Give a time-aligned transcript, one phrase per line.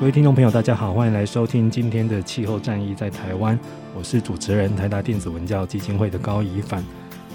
[0.00, 3.54] 各位听众朋友，大家好，欢迎来收听今天的《气候战役在台湾》，
[3.94, 6.82] 我是主持人台达电子文教基金会的高宜帆。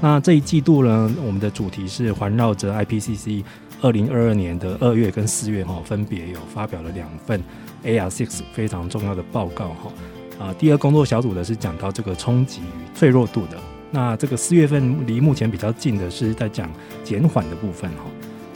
[0.02, 3.44] 那这一季度呢，我们的主题是环绕着 IPCC
[3.82, 7.40] 二零二二年的二月跟四月哈，分别有发表了两份
[7.84, 9.92] AR6 非常重要的报告哈。
[10.40, 13.60] 啊，第二工作小组的是讲到这个冲击与脆弱度的。
[13.92, 16.68] 那这个四月份离目前比较近的是在讲
[17.04, 18.06] 减缓的部分哈。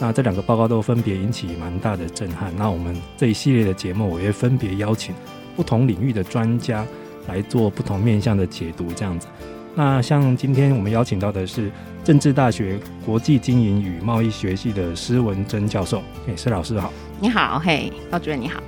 [0.01, 2.53] 那这两个报告都分别引起蛮大的震撼。
[2.55, 5.13] 那我们这一系列的节目，我也分别邀请
[5.57, 6.85] 不同领域的专家
[7.27, 9.27] 来做不同面向的解读，这样子。
[9.75, 11.69] 那像今天我们邀请到的是
[12.03, 16.01] 政治大学国际经营与贸易学系的施文珍教授。
[16.27, 16.93] 哎，施老师好。
[17.19, 18.61] 你好，嘿，高主任你好。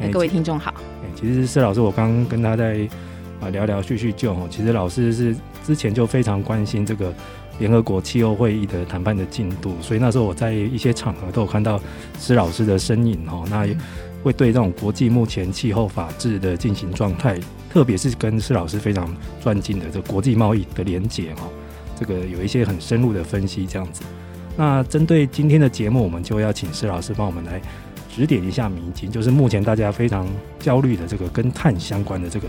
[0.00, 0.74] 哎，各位听众好。
[1.04, 2.88] 哎，其实施老师，我刚刚跟他在
[3.40, 4.36] 啊聊聊叙叙旧。
[4.50, 7.14] 其实老师是之前就非常关心这个。
[7.58, 11.80] 联合国气候会议的谈判的进度，所以那时候我在一些场合都有看到
[12.18, 13.44] 施老师的身影哈。
[13.48, 13.76] 那也
[14.22, 17.38] 会对这种国际目前气候法治的进行状态，
[17.70, 21.42] 特别是跟施老师非常专精的这国际贸易的连结哈，
[21.98, 24.02] 这个有一些很深入的分析这样子。
[24.56, 27.60] 那针对今天的节目，我们就要请施老师帮我们来
[28.14, 30.26] 指点一下迷津，就是目前大家非常
[30.58, 32.48] 焦虑的这个跟碳相关的这个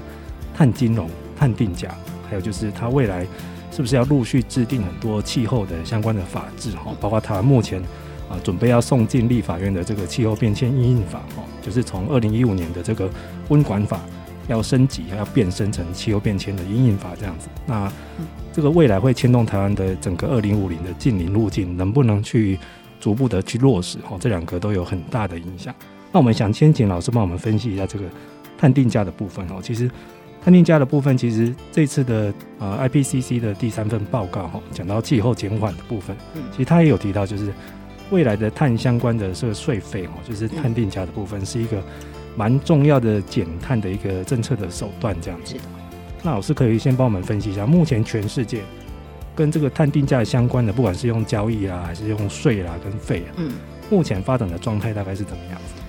[0.55, 1.89] 碳金融、碳定价，
[2.29, 3.27] 还有就是它未来。
[3.75, 6.95] 是不是要陆续制定很多气候的相关的法制哈？
[7.01, 7.81] 包括台湾目前
[8.29, 13.09] 啊准备要送进立法院的这个气候变迁因应法哈，就是从二零一五年的这个
[13.49, 13.99] 温管法
[14.47, 17.47] 要升级，要变身成气候变迁的因应法这样子。
[17.65, 17.91] 那
[18.53, 22.59] 这个未来会牵动台湾的整个二零五零的净零路径，能不能去
[22.99, 24.15] 逐步的去落实哈？
[24.19, 25.73] 这两个都有很大的影响。
[26.11, 28.05] 那我们想先请老师帮我们分析一下这个
[28.55, 29.55] 碳定价的部分哦。
[29.63, 29.89] 其实。
[30.43, 36.15] 碳定价的部分，其实这次的呃 IPCC 的第三份报告哈，讲到气候减缓的部分，
[36.51, 37.53] 其实他也有提到，就是
[38.09, 41.81] 未来的碳相关的这个税费哈，就是碳定价的部分是一个
[42.35, 45.55] 蛮重要的减碳的一个政策的手段，这样子。
[46.21, 48.61] 那老师可以先帮我们分析一下，目前全世界
[49.33, 53.53] 跟这个碳定价相关的，不管是用交易啊，还是用税啦跟费啊，嗯，
[53.89, 55.82] 目前发展的状态大概是怎么样子？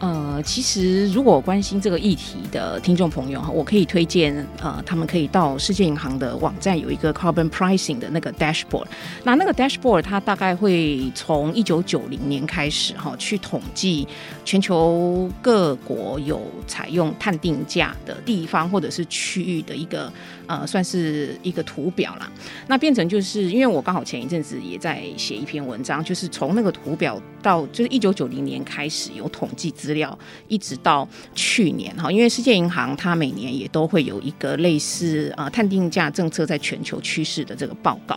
[0.00, 8.86] 呃，其实如果关心这个议题的听众朋友哈，我可以推荐呃，他们可以到世界银行的网站有一个 carbon pricing 的那个 dashboard。
[9.24, 14.08] 那那个 dashboard 它大概会从一九九零年开始哈，去统计
[14.42, 20.10] 全球各国有采用碳定价的地方或者是区域的一个
[20.46, 22.26] 呃，算是一个图表啦。
[22.66, 29.89] 那变成就是因为我刚好前一阵子也在写一篇文章，就是从那个图表到就是一九九零年开始有统计资。
[29.90, 38.16] 资料一直到去年哈，因为世界银行它每年也都会有一个类似啊碳定价政策在全球趋势的这个报告。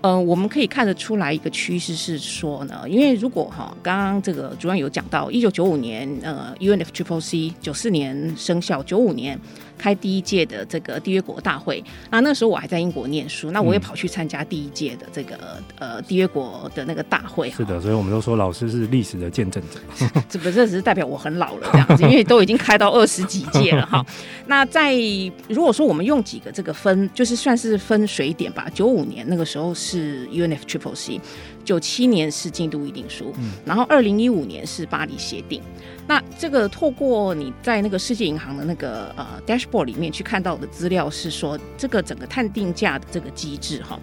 [0.00, 9.36] 呃，我们可以看得出来一个趋势是说呢，因为如果哈，刚刚这个主任有讲到，一九九五年呃，UNFCCC 九四年生效，九五年。
[9.82, 17.50] 开第一届的这个缔约国大会，那那时候我还在英国念书，那我也跑去参加第一届的这个呃缔约国的那个大会。
[17.50, 19.80] 是的，所以我们都说老师是历史的见证者。
[20.30, 24.06] 这不，这只是代表我很老了这样子，因为都已经开到二十几届了哈。
[24.46, 24.94] 那在
[25.48, 28.68] 如果说我们用几个这个分，就是算是分水点吧。
[28.72, 31.20] 九五年那个时候是 UNFCCC，
[31.64, 33.34] 九七年是京都议定书，
[33.64, 35.60] 然后二零一五年是巴黎协定。
[36.06, 43.98] 那这个透过你在那个世界银行的那个呃 dashboard 里面去看到的资料是说，这个整个碳定价的这个机制哈，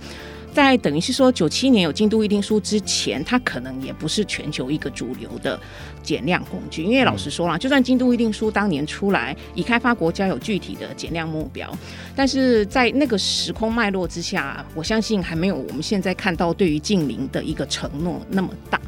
[0.54, 5.60] 在等于是说九七年有京都议定书之前，它可能也不是全球一个主流的
[6.01, 6.84] 减量工具。
[6.84, 11.69] 因为老实说啦，就算京都议定书当年出来，已开发国家有具体的减量目标，
[12.16, 18.80] 但是在那个时空脉络之下，我相信还没有我们现在看到对于近邻的一个承诺那么大。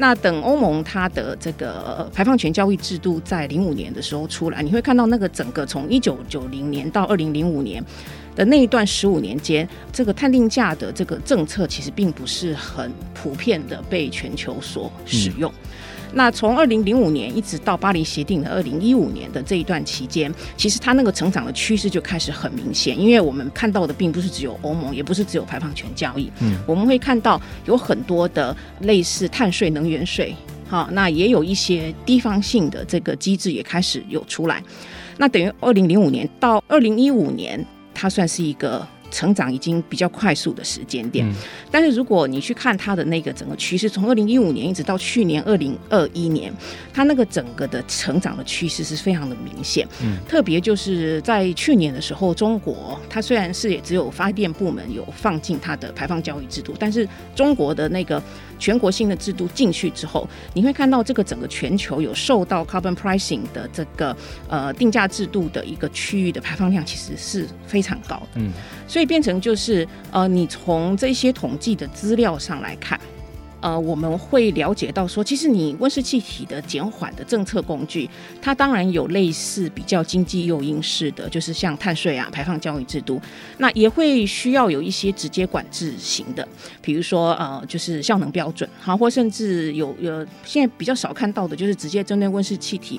[0.00, 7.84] 那等欧盟它的这个排放权交易制度在零五年的时候出来，你会看到那个整个从一九九零年到二零零五年
[8.34, 15.52] 的那一段十五年间，这个碳定价的这个政策其实并不是很普遍的被全球所使用。
[15.52, 15.70] 嗯
[16.12, 30.34] 那从二零零五年一直到巴黎协定的二零一五年的这一段期间，其实它那个成长的趋势就开始很明显，因为我们看到的并不是只有欧盟，也不是只有排放权交易，嗯，我们会看到有很多的类似碳税、能源税，
[30.68, 34.62] 好，那也有一些地方性的这个机制也开始有出来，
[35.18, 37.64] 那等于二零零五年到二零一五年，
[37.94, 38.86] 它算是一个。
[39.10, 41.26] 成长已经比较快速的时间点，
[41.70, 46.52] 但是如果你去看它的那个整个趋势，从二零一五年一直到去年二零二一年，
[46.92, 49.86] 它那个整个的成长的趋势是非常的明显。
[50.02, 58.22] 嗯，特别就是在去年的时候，中国它虽然是也只有发电部门有放进它的排放交易制度，但是中国的那个。
[58.60, 64.14] 全国性的制度进去之后，你会看到这个整个全球有受到 carbon pricing 的这个
[64.48, 68.26] 呃定价制度的一个区域的排放量其实是非常高的。
[68.34, 68.52] 嗯，
[68.90, 72.98] 所以变成就是呃，你从这些统计的资料上来看。
[73.60, 78.08] 呃，我们会了解到说，其实你温室气体的减缓的政策工具，
[78.40, 83.20] 它当然有类似比较经济诱因式的，就是像碳税啊、排放交易制度，
[83.58, 86.48] 那也会需要有一些直接管制型的，
[86.80, 92.98] 比如说呃，就是效能标准，好，或甚至有有现在比较少看到的，就是直接针对温室气体。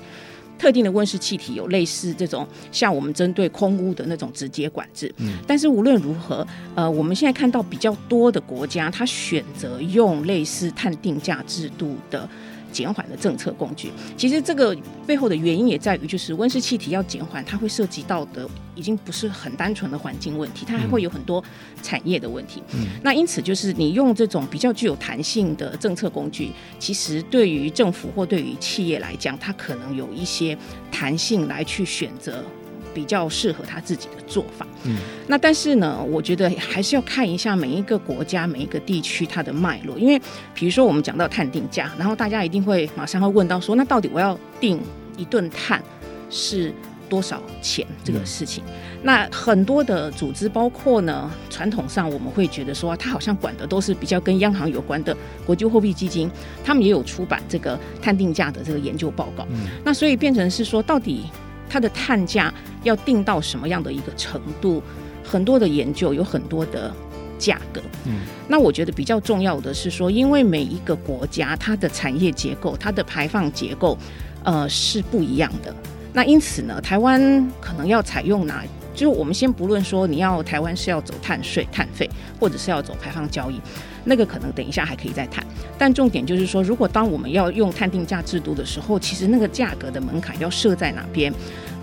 [0.61, 12.29] 特定的温室气体有类似这种像我们针对空污的那种直接管制，嗯，但是无论如何，呃，我们现在看到比较多的国家，它选择用类似碳定价制度的。
[12.71, 14.75] 减缓的政策工具，其实这个
[15.05, 21.43] 背后的原因也在于，就是温室气体要减缓，它会涉及到的已经不是很单纯的环境问题，它还会有很多
[21.83, 22.63] 产业的问题。
[22.73, 30.57] 嗯，那因此就是你用这种比较具有弹性的政策工具，其实对于政府或对于企业来讲，它可能有一些
[30.91, 32.43] 弹性来去选择。
[32.93, 34.65] 比较适合他自己的做法。
[34.83, 34.97] 嗯，
[35.27, 39.97] 那但是呢，我觉得还是要看一下每一个国家、每一个地区它的脉络。
[39.97, 40.19] 因为
[40.53, 44.79] 比如说我们讲到碳定价，然后大家一定会马上会问到说，那到底我要定
[45.17, 45.83] 一顿碳
[46.29, 46.73] 是
[47.07, 48.63] 多少钱这个事情？
[48.65, 48.73] 嗯、
[49.03, 55.15] 那很多的组织，包括呢传统上我们会觉得说，它好像管的都是比较跟央行有关的
[55.45, 56.27] 国际货币基金，
[56.63, 59.45] 他们也有出版这个碳定价的这个研究报告。
[59.51, 61.25] 嗯，那所以变成是说，到底。
[61.71, 62.53] 它的碳价
[62.83, 64.83] 要定到什么样的一个程度？
[65.23, 66.91] 很多的研究有很多的
[67.39, 67.81] 价格。
[68.05, 68.19] 嗯，
[68.49, 73.97] 那我觉得比较重要的是说，因为每一个国家它的产业结构、它的排放结构，
[74.43, 75.73] 呃，是不一样的。
[76.11, 78.65] 那因此呢，台湾可能要采用哪？
[78.93, 83.61] 就是我们先不论说你要台湾是要走碳税、碳费，或者是要走排放交易，
[84.03, 85.43] 那个可能等一下还可以再谈。
[85.77, 91.33] 但重点就是说，如果当我们要用碳定价制度的时候，其实那个价格的门槛要设在哪边？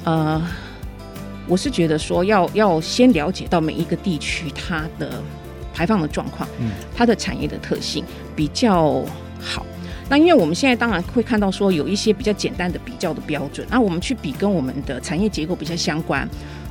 [0.04, 0.40] 呃，
[1.46, 5.22] 我是觉得说要要先了解到每一个地区它的
[5.74, 8.04] 排放的状况，嗯，它的产业的特性
[8.36, 9.04] 比较
[9.40, 9.66] 好。
[10.10, 16.26] 那因为我们现在当然会看到说有一些比较简单的比较的标准，那我们去比跟我们的产业结构比较相关。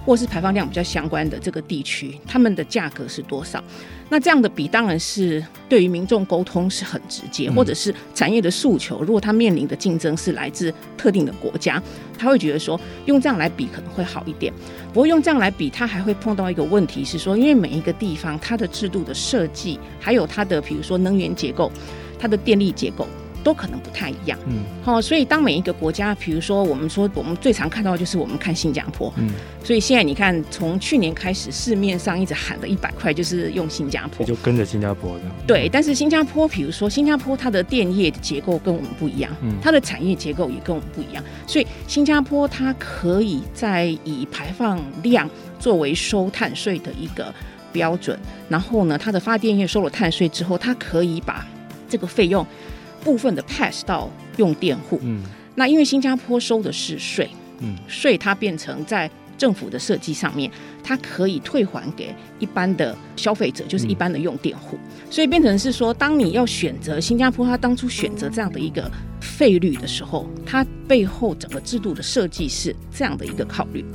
[0.07, 3.62] 或是排放量比较相关的这个地区，他们的价格是多少？
[4.07, 9.02] 那这样的比当然是对于民众沟通是很直接，或者是产业的诉求。
[9.02, 11.83] 如果他面临的竞争是来自特定的国家，
[12.18, 14.54] 他会觉得说用这样来比可能会好一点。
[14.94, 21.69] 不过用这样来比，他还会碰到一个问题是说，因为每一个地方它的制度的设计，还有它的比如说能源结构，
[22.18, 23.06] 它的电力结构。
[23.47, 29.30] 都可能不太一样，嗯，好，所以当每一个国家，比如说我们说我们最常看到的就是我们看新加坡，嗯，
[29.63, 47.33] 所以现在你看，从去年开始市面上一直喊的一百块就是用新加坡，就跟着新加坡的，对，但是新加坡，比如说新加坡它的电业的结构跟我们不一样，嗯，它的产业结构也跟我们不一样，所以新加坡它可以在以排放量作为收碳税的一个
[47.71, 51.47] 标准，然后呢，它的发电业收了碳税之后，它可以把
[51.87, 52.45] 这个费用。
[53.07, 55.23] 部分的 pass 到用电户，嗯，
[55.56, 60.52] 那因为新加坡收的是税，嗯，税它变成在政府的设计上面，
[60.83, 73.85] 它可以退还给一般的消费者，就是一般的用电户，嗯，所以变成是说，当你要选择新加坡，它当初选择这样的一个费率的时候，它背后整个制度的设计是这样的一个考虑，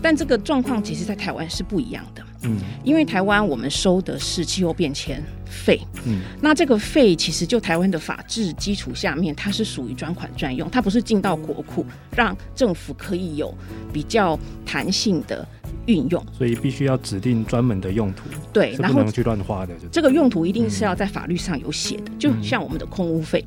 [0.00, 2.22] 但这个状况其实在台湾是不一样的。
[2.42, 11.84] 嗯，因为台湾我们收的是气候变迁费，嗯，那这个费其实就台湾的法制基础下面，它是属于专款专用，它不是进到国库，
[12.16, 13.54] 让政府可以有
[13.92, 15.46] 比较弹性的
[15.86, 23.44] 运用，所以必须要指定专门的用途，对，然后不能去乱花的，这个用途一定是要在法律上有写的，就像我们的空屋费。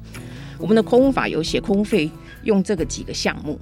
[0.59, 2.09] 我们的空屋法有写空屋费
[2.43, 3.59] 用这个几个项目，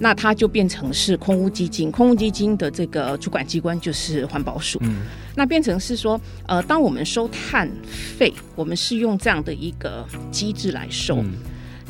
[0.00, 4.80] 那它就变成是空屋基金，空屋基金的这个主管机关就是环保署。
[4.82, 5.02] 嗯，
[5.36, 11.34] 那变成是说，呃，当我们收碳费，我们是用这样的一个机制来收，嗯、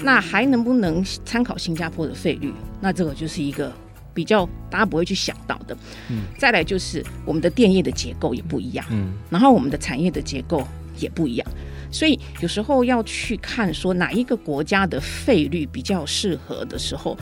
[0.02, 2.52] 那还能不能参考新加坡的费率？
[2.80, 3.72] 那这个就是一个。
[4.12, 5.76] 比较大家不会去想到的，
[6.10, 10.66] 嗯，再来就是我们的电业的结构也不一样，嗯，然后我们的产业的结构
[10.98, 11.48] 也不一样，
[11.92, 17.16] 所以有时候要去看说哪一个国家的费率比较适合的时候，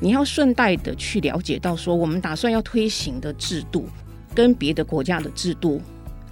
[0.00, 3.88] 你要顺带的去了解到说我们打算要推行的制度
[4.34, 5.80] 跟别的国家的制度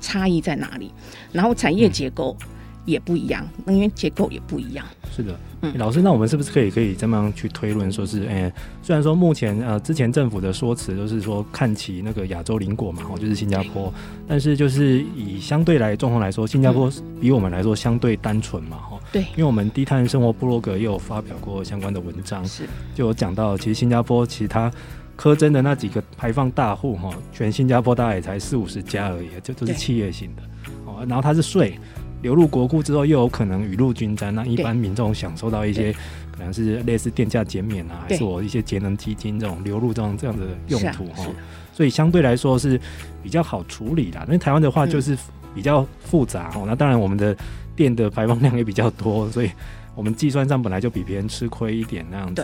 [0.01, 0.93] 差异在哪里，
[1.33, 2.37] 然后产业结构
[2.85, 4.85] 也不一样，能源结构也不一样。
[5.11, 13.93] 是的，嗯，老师，那我们是不是可以可以这么样去推论，说是，哎、欸，虽然说目前呃之前政府的说辞都是说看齐那个亚洲邻国嘛，哦，就是新加坡，
[14.27, 22.65] 但是就是以相对来状况来说，新加坡比我们来说相对单纯嘛，哈，对，因为我们低碳生活部落格也有发表过相关的文章，是，
[22.95, 24.69] 就有讲到，其实新加坡其他
[25.17, 30.43] 苛征的那几个排放大户哈，全新加坡大概也才四五十家而已，就都是企业型的，
[30.87, 31.79] 哦，然后它是税。
[32.25, 35.93] 流入国库之后，又有可能雨露均沾，那一般民众享受到一些
[36.33, 41.27] 可能是类似电价减免啊，还是我一些节能基金这种流入这种这样的用途哈，
[41.75, 42.81] 所以相对来说是
[43.23, 44.19] 比较好处理的。
[44.25, 45.15] 因为台湾的话就是
[45.55, 47.37] 比较复杂哦，那当然我们的
[47.77, 49.51] 电的排放量也比较多，所以
[49.95, 52.43] 我们计算上本来就比别人吃亏一点那样子。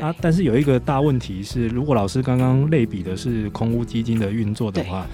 [0.00, 5.06] 啊，但是有一个大问题是，如果老师刚刚类比的是空屋基金的运作的话。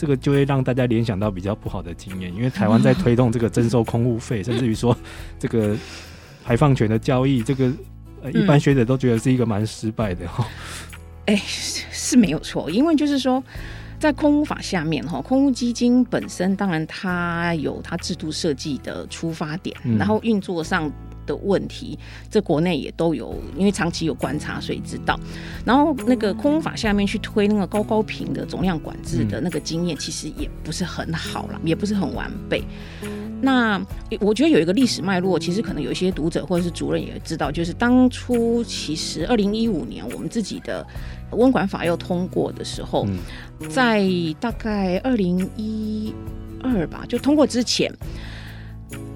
[0.00, 4.96] 这个就会让大家联想到比较不好的经验，因为台湾在推动这个征收空污费，甚至于说
[5.38, 5.76] 这个
[6.42, 7.70] 排放权的交易，这个
[8.22, 10.48] 呃一般学者都觉得是一个蛮失败的哈。
[11.26, 11.40] 哎、嗯，
[11.92, 13.44] 是没有错，因为就是说
[13.98, 20.90] 在空污法下面哈，空污基金本身当然它有它制度设计的出发点，嗯、然后运作上。
[21.30, 21.96] 的问题，
[22.28, 25.18] 这国内也都有，因为长期有观察，所以知道。
[25.64, 32.62] 然后那个空污法下面去推那个高高频的总量管制的那个经验，其实也不是很好了，也不是很完备。
[33.42, 33.80] 那
[34.20, 40.86] 我觉得有一个历史脉络，其实可能有一些读者或者是主任也知道，就是当初其实二零一五年我们自己的
[41.30, 43.06] 温管法要通过的时候，
[43.70, 44.06] 在
[44.38, 46.12] 大概二零一
[46.62, 47.90] 二吧，就通过之前。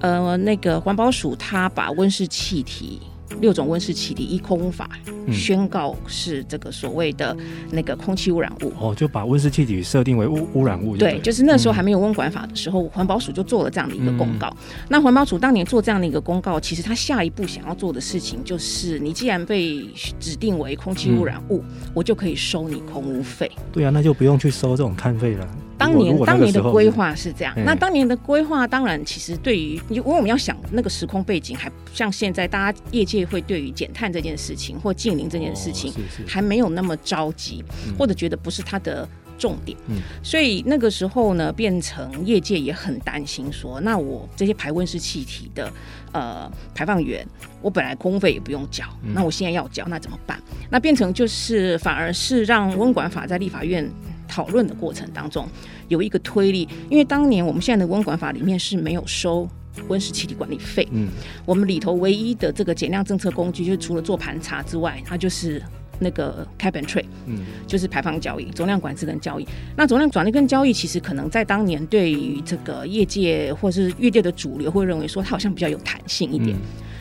[0.01, 3.01] 呃，那个环保署他把温室气体
[3.41, 4.89] 六种温室气体一空污法
[5.31, 7.35] 宣告是这个所谓的
[7.71, 8.71] 那个空气污染物。
[8.79, 10.95] 哦，就把温室气体设定为污污染物。
[10.95, 14.55] 对，就是那时候还没有温管法的时候，环保署就做了这样的一个公告。
[14.87, 19.83] 那环保署当年做这样的一个公告，其实他下一步想要做的事情就是，你既然被
[20.19, 21.63] 指定为空气污染物，
[21.93, 23.51] 我就可以收你空污费。
[23.73, 25.47] 对啊，那就不用去收这种碳费了。
[25.77, 35.93] 当年当年的规划是这样，那当年的规划当然其实对于，因为我们要想那个时空背景，还像现在大家业界会对于减碳这件事情或净零这件事情
[36.27, 37.63] 还没有那么着急，
[37.97, 39.77] 或者觉得不是它的重点，
[40.23, 45.71] 所以那个时候呢，变成业界也很担心说，那我这些排温室气体的
[46.13, 47.27] 呃排放源，
[47.61, 50.41] 我本来公费也不用缴，那我现在要缴，那怎么办？
[50.69, 53.91] 那变成就是反而是让温管法在立法院。
[54.27, 55.47] 讨论的过程当中
[55.87, 59.47] 有一个推力，因为当年我们现在的温管法里面是没有收
[59.87, 61.09] 温室气体管理费，嗯，
[61.45, 65.61] 我们里头唯一的这个减量政策工具，就是除了做盘查之外，它就是
[65.99, 69.47] 那个 cap and trade，嗯，就是排放交易、总量管制跟交易。
[69.75, 76.55] 那总量管制跟交易，其实可能在当年对于这个业界或是业界的主流会认为说，它好像比较有弹性一点，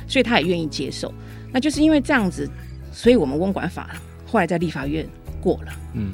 [0.08, 1.14] 所以他也愿意接受。
[1.52, 2.48] 那就是因为这样子，
[2.92, 3.90] 所以我们温管法
[4.26, 5.08] 后来在立法院
[5.40, 6.12] 过了，嗯。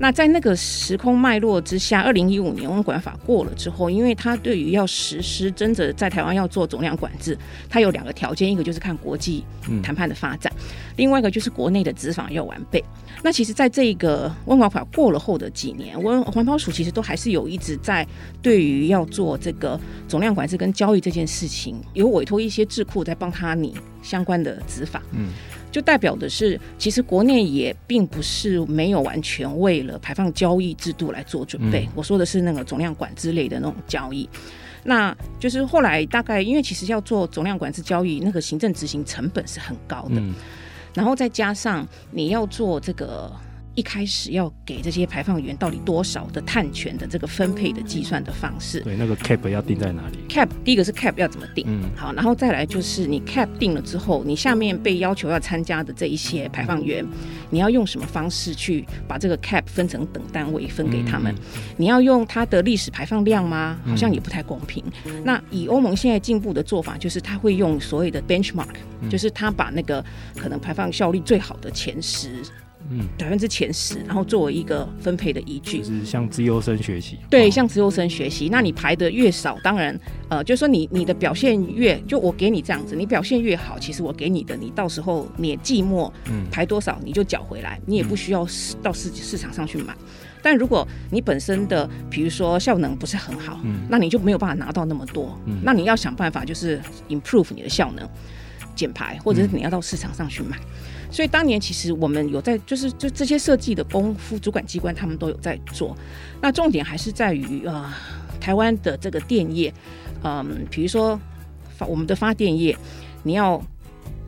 [0.00, 7.36] 那在那个时空脉络之下，二零一五年温管法过了之后，因为它对于要实施真的在台湾要做总量管制，
[7.68, 9.44] 它有两个条件，一个就是看国际
[9.82, 10.64] 谈判的发展，嗯、
[10.96, 12.82] 另外一个就是国内的执法要完备。
[13.24, 18.06] 那其实，在这个温管法过了后的几年，温环保署其实都还是有一直在
[18.40, 25.02] 对于要做这个总量管制跟交易这件事情，有委托一些智库在帮他拟相关的执法。
[25.10, 25.30] 嗯。
[25.70, 31.84] 就代表的是，其实国内也并不是没有完全为了排放交易制度来做准备。
[31.84, 34.28] 嗯、我说的是那个总量管制类的那种交易，
[34.82, 40.34] 那就是后来大概因为其实要做总量管制交易，那个行政执行成本是很高的，嗯、
[40.94, 43.30] 然后再加上你要做这个
[43.78, 48.80] 一开始要给这些排放源到底多少的碳权的这个分配的计算的方式。
[48.80, 51.64] 对，那个 cap 要定在哪里？cap 第一个是 cap 要怎么定？
[51.68, 57.06] 嗯，好，然后再来就是你 cap 定了之后，你下面被要求要参加的这一些排放源，
[57.50, 61.32] 你要用什么方式去把这个 cap 分成等单位分给他们？
[61.32, 63.78] 嗯嗯、你要用它的历史排放量吗？
[63.86, 64.82] 好像也不太公平。
[65.04, 70.04] 嗯、那以欧盟现在进步的做法，就是他会用所谓的 benchmark，、嗯、就是他把那个
[70.36, 72.42] 可能排放效率最好的前十。
[72.90, 77.18] 嗯，百分之前十，然后作为一个分配的依据，就是向资优生学习。
[77.30, 78.48] 对，向资优生学习。
[78.50, 86.46] 那你排的越少，当然，呃，就是说你你的表现越，就我给你这样子，你表现越好，其实我给你的，你到时候你寂寞，嗯。
[86.50, 88.44] 排多少你就缴回来，你也不需要
[88.82, 89.94] 到市市场上去买。
[90.42, 98.08] 但如果你本身的，比如说效能不是很好，嗯，那你就没有办法拿到那么多，嗯，那你要想办法就是 improve 你的效能，
[98.78, 100.56] 减排，或者是你要到市场上去买。
[101.10, 105.96] 所以当年其实我们有在，就是就这些设计的功夫，主管机关他们都有在做。
[106.40, 107.92] 那重点还是在于呃，
[108.38, 109.72] 台湾的这个电业，
[110.22, 111.18] 嗯，比如说
[111.76, 112.76] 发我们的发电业，
[113.24, 113.60] 你要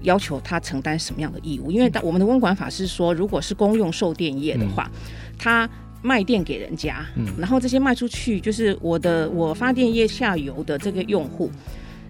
[0.02, 1.70] 要求他承担什么样的义务？
[1.70, 4.90] 因为我们的温管法是说，如果是公用售电业的话，
[5.38, 5.68] 他
[6.02, 7.04] 卖电给人家，
[7.38, 11.50] 然后这些卖出去，就是我的我发电业下游的这个用户。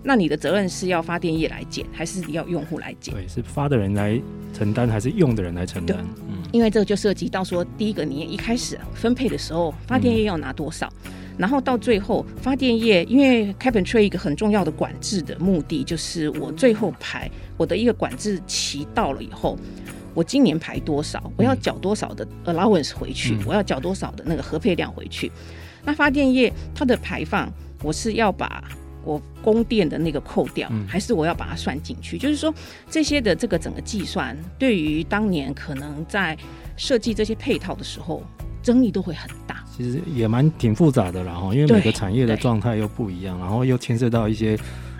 [0.02, 3.14] 那你的责任是要发电业来减，还是要用户来减？
[3.14, 4.20] 对，是发的人来
[4.54, 5.98] 承担，还是用的人来承担？
[6.26, 19.58] 嗯，因为这个就涉及到说，第一个你一开始分配的时候，发电业要拿多少，嗯、然后到最后发电业，因为 Cap and Trade 一个很重要的管制的目的，就是我最后排我的一个管制期到了以后，
[20.14, 25.30] 我今年排多少，我要缴多少的 allowance 回去，嗯、我要缴多少的那个核配量回去。
[25.84, 27.52] 那发电业它的排放，
[27.82, 28.64] 我是要把。
[29.04, 32.16] 我供电的那个扣掉，还是我要把它算进去？
[32.16, 32.52] 嗯、就是说，
[32.90, 36.36] 这些的这个整个计算，对于当年可能在
[36.76, 38.22] 设计这些配套的时候，
[38.62, 39.64] 争议都会很大。
[39.76, 44.58] 其实也蛮挺复杂的啦，哈，因为每个产业的状态又不一样，然后又牵涉到一些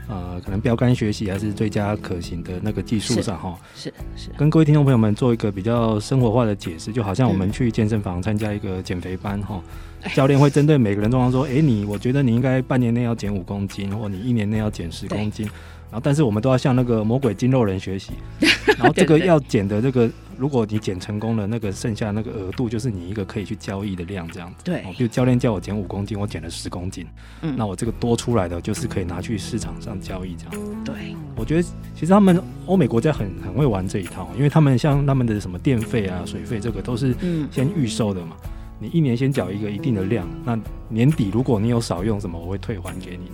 [0.09, 3.59] 呃，可能标杆学习还是最佳可行的那个技术上，哈。
[3.75, 4.31] 是是。
[4.39, 9.63] 跟各位听众朋友们做一个比较生活化的解释，就好像我们去健身房参加一个减肥班，哈。
[10.15, 15.47] 教练会针对每个人状况说：“哎、欸，你我觉得你应该半年内要减五公斤，或你一年内要减十公斤。
[15.91, 18.13] 然后，但是我们都要向那个魔鬼筋肉人学习。
[18.79, 20.09] 然后，这个要减的这个，
[20.39, 24.63] 如果你减成功了，那个剩下那个额度就是你一个可以去交易的量，这样子。
[24.63, 27.05] 对，就教练叫我减五公斤，我减了十公斤。
[27.43, 30.85] 嗯，那我这个多出来的就是可以拿去市场上交易，这样。
[30.85, 30.95] 对，
[31.35, 31.63] 我觉得
[31.95, 37.13] 其实他们欧美国家很很会玩这一套，因为他们像他们的什么电费啊、水费，这个都是
[37.51, 38.37] 先预售的嘛。
[38.45, 38.51] 嗯”
[38.83, 43.31] 你一年先缴一个一定的量，那年底如果你有少用什么，我会退还给你。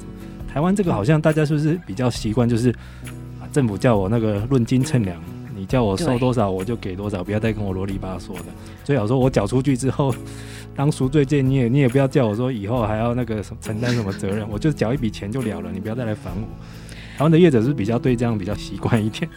[0.53, 2.75] 台湾这个好像大家是不是比较习惯，就是
[3.53, 5.23] 政府叫我那个论斤称量，
[5.55, 8.47] 你叫我收多少我就给多少，不要再跟我啰里吧嗦的。
[8.83, 10.13] 最好说我缴出去之后
[10.75, 16.49] 当赎罪券，你也你也不要叫我说以后还要那个承担什么责任，我就缴一笔钱就了了，你不要再来烦我。
[17.17, 19.29] 然后的业者是比较对这样比较习惯一点。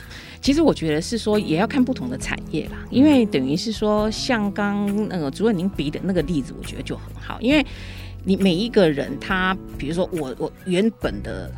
[0.41, 7.65] 其实我觉得是说，也要看不同的产业啦，因为等于是说，像刚那个主任您比的那个例子，我觉得就很好，因为
[8.23, 11.51] 你每一个人他，比如说我我原本的。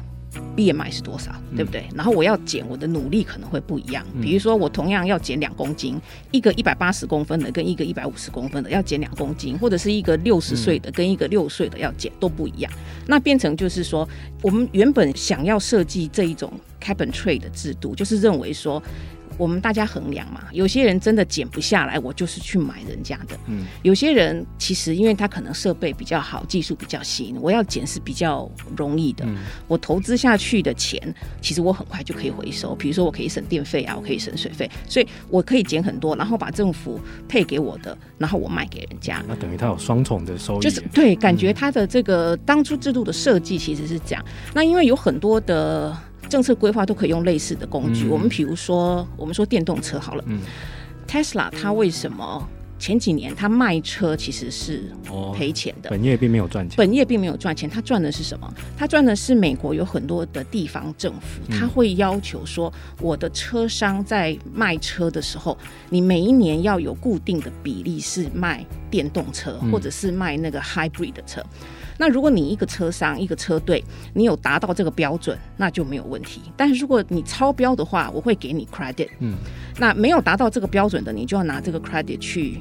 [0.56, 1.82] BMI 是多少，对不对？
[1.90, 4.06] 嗯、然后我要减，我的努力可能会不一样。
[4.22, 6.00] 比如说，我同样要减两公斤，
[6.32, 12.72] 一个一百八十公分的跟一个一百五十公分的要减两公斤，或者是一个六十岁的跟一个六岁的要减都不一样。
[13.08, 14.08] 那变成就是说，
[14.42, 18.82] 我们原本想要设计这一种 cap and trade 的制度，就是认为说。
[19.42, 23.36] 我们大家衡量嘛，有些人真的减不下来，我就是去买人家的。
[23.48, 29.26] 嗯，有些人其实因为他可能设备比较好，技术比较新，我要减是比较容易的。
[29.26, 31.02] 嗯，我投资下去的钱，
[31.42, 32.76] 其实我很快就可以回收。
[32.76, 39.24] 比如说，我可以省电费啊，我可以省水费，所以我可以减很多，然后把政府配给我的，然后我卖给人家。
[39.28, 40.62] 那等于他有双重的收益。
[40.62, 44.24] 就是对，感觉他的这个当初制度的设计其实是这样。
[44.54, 45.98] 那因为有很多的。
[46.32, 48.06] 政策规划都可以用类似的工具。
[48.06, 50.24] 嗯、我们比如说，我们说电动车好了。
[50.28, 50.40] 嗯、
[51.06, 52.48] Tesla 它为什么
[52.80, 54.92] 前几年它卖车其实是
[55.36, 55.90] 赔钱的？
[55.90, 56.78] 哦、本业并没有赚钱。
[56.78, 58.52] 本业并没有赚钱，它赚的是什么？
[58.78, 65.56] 它赚的是美国有很多的地方政府，它会要求说，我的车商在卖车的时候，
[65.90, 71.44] 你每一年要有固定的比例是卖电动车，或者是卖那个 hybrid 的车。
[72.02, 73.84] 那如果你一个车商一个车队，
[74.16, 76.42] 你有达到这个标准，那就没有问题。
[76.58, 79.10] 但是如果你超标的话，我会给你 credit。
[79.20, 79.36] 嗯，
[79.78, 82.58] 那没有达到这个标准的，你就要拿这个 credit 去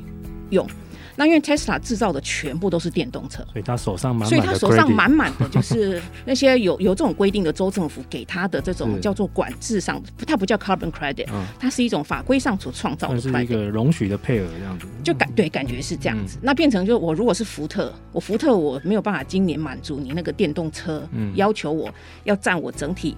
[0.51, 0.69] 用。
[1.17, 11.27] 那因为 Tesla 制造的全部都是电动车，所以他手上满满所以他手上满满的就是那些有有这种规定的州政府给他的这种叫做管制上，它不叫 carbon credit，
[11.59, 16.39] 它是一种法规上所创造的，是一个容许的配额这样子，就感对感觉是这样子。
[16.43, 21.03] 那变成就我如果是福特，我福特我没有办法今年满足你那个电动车
[21.35, 21.93] 要求，我
[22.25, 23.17] 要占我整体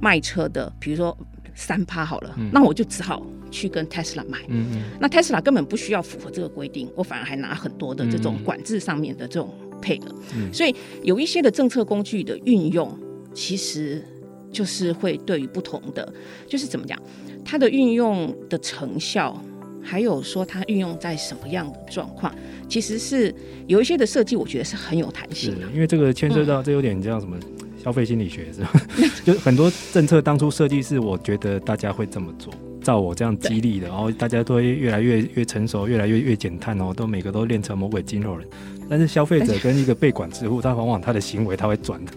[0.00, 1.16] 卖车的，比如说。
[1.52, 4.38] 三趴好了，嗯、那我就只好去跟 Tesla 买。
[4.48, 10.14] 嗯嗯，那 Tesla 根本不需要符合这个规定，我反而还拿很多的这种管制上面的这种配额。
[10.34, 12.96] 嗯、所以有一些的政策工具的运用，
[13.34, 14.04] 其实
[14.52, 16.12] 就是会对于不同的，
[16.46, 16.98] 就是怎么讲，
[17.44, 19.42] 它的运用的成效，
[19.82, 22.34] 还有说它运用在什么样的状况，
[22.68, 23.34] 其实是
[23.66, 25.66] 有一些的设计，我觉得是很有弹性的。
[25.72, 27.36] 因为这个牵涉到，这有点像什么？
[27.82, 28.72] 消费心理学是吧？
[29.24, 38.46] 就很多政策当初设计是，我觉得大家会这么做，照我这样激励的，然后大家都会越来越越成熟，越来越越减碳哦，都每个都练成魔鬼肌肉人。
[38.88, 42.12] 但是消费者跟一个被管制户，他往往他的行为他会转的，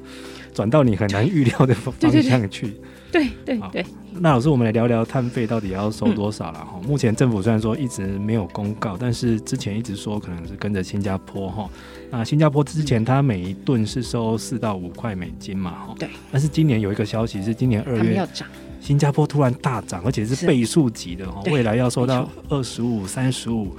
[0.54, 2.74] 转到你很难预料的方向去。
[3.12, 3.86] 对对对。
[4.20, 6.80] 那老师，我们来聊聊碳费到底要收多少了哈？
[6.88, 11.70] 目前政府虽然说一直没有公告，但是之前一直说可能是跟着新加坡哈。
[12.10, 15.96] 那新加坡之前它每一吨是收四到五块美金嘛哈。
[16.00, 16.10] 对。
[16.32, 18.48] 但是今年有一个消息是，今年二月要涨，
[18.84, 23.74] 新加坡突然大涨，而且是倍数级的哈，未来要收到二十五、三十五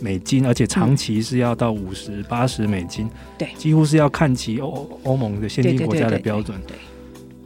[0.00, 3.10] 美金，而且长期是要到五十、八十美金。
[3.36, 3.48] 对。
[3.58, 6.56] 几乎是要看齐欧欧盟的先进国家的标准。
[6.68, 6.76] 对。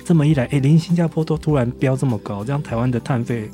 [0.04, 3.50] 这么一来，哎，连新加坡都突然飙这么高，这样台湾的碳费，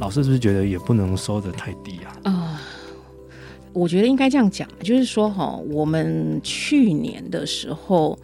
[0.00, 2.10] 老师是不是觉得也不能收的太低啊？
[2.24, 2.58] 啊、呃，
[3.72, 8.18] 我觉得应该这样讲，就是说哈，我们去年的时候，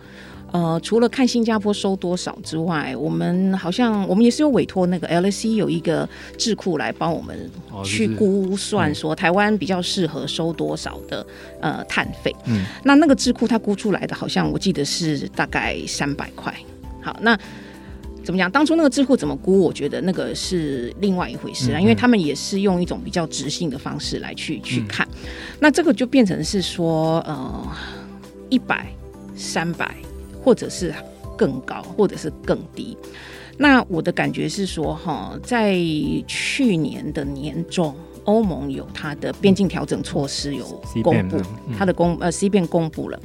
[0.52, 7.50] 呃，除了看新加坡收多少之外，我们好像我们也是有委托那个 LSE 有一个智库来帮我们
[7.84, 11.26] 去估算，说台湾比较适合收多少的
[11.60, 12.34] 呃碳费。
[12.44, 16.54] 嗯，那那个智库他估出来的，好像我记得是大概三百块。
[17.00, 17.38] 好，那。
[18.24, 18.48] 怎么讲？
[18.48, 19.58] 当初那个智库怎么估？
[19.58, 25.04] 我觉得那个是另外一回事啊，因为他们也是用一种比较直性的方式来去去看。
[25.58, 27.66] 那这个就变成是说，呃，
[28.48, 28.86] 一百、
[29.34, 29.92] 三百，
[30.42, 30.94] 或者是
[31.36, 32.96] 更高，或者是更低。
[33.58, 35.76] 那我的感觉是说，哈，在
[36.26, 40.64] 去年的年中，欧盟有它的边境调整措施有
[41.02, 41.36] 公布，
[41.76, 43.20] 它的公呃 CBAM 公布了。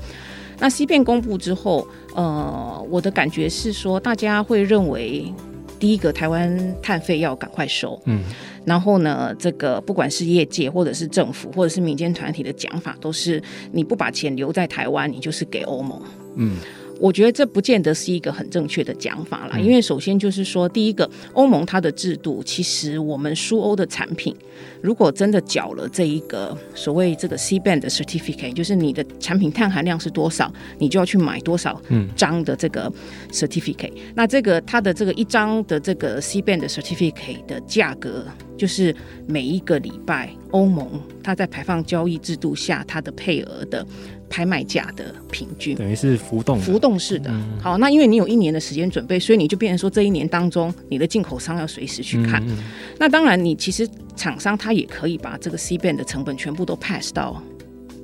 [0.59, 5.33] 那 CBAM 公布之后，呃，我的感觉是说，大家会认为，
[5.79, 8.23] 第一个，台湾碳费要赶快收，嗯，
[8.65, 16.01] 然后呢，这个不管是业界或者是政府或者是民间团体的讲法，都是你不把钱留在台湾，你就是给欧盟，
[16.35, 16.57] 嗯。
[16.99, 24.35] 我觉得这不见得是一个很正确的讲法啦，因为首先就是说，第一个，欧盟它的制度，其实我们输欧的产品，
[24.81, 31.81] 如果真的缴了这一个所谓这个 CBAM 的 certificate，就是你的产品碳含量是多少，你就要去买多少
[32.15, 32.91] 张的这个
[33.31, 33.93] certificate。
[34.15, 38.25] 那这个它的这个一张的这个 CBAM 的 certificate 的价格，
[38.57, 38.95] 就是
[39.27, 40.87] 每一个礼拜欧盟
[41.23, 43.85] 它在排放交易制度下它的配额的。
[44.29, 47.31] 拍卖价的平均等于是浮动浮动式的。
[47.31, 52.43] 嗯、好，那因为你有一年的时间准备，所以你就变成说，这一年当中，你的进口商要随时去看。
[52.43, 52.57] 嗯嗯、
[52.99, 53.87] 那当然，你其实
[54.17, 57.41] 厂商他也可以把这个 C band 的成本全部都 pass 到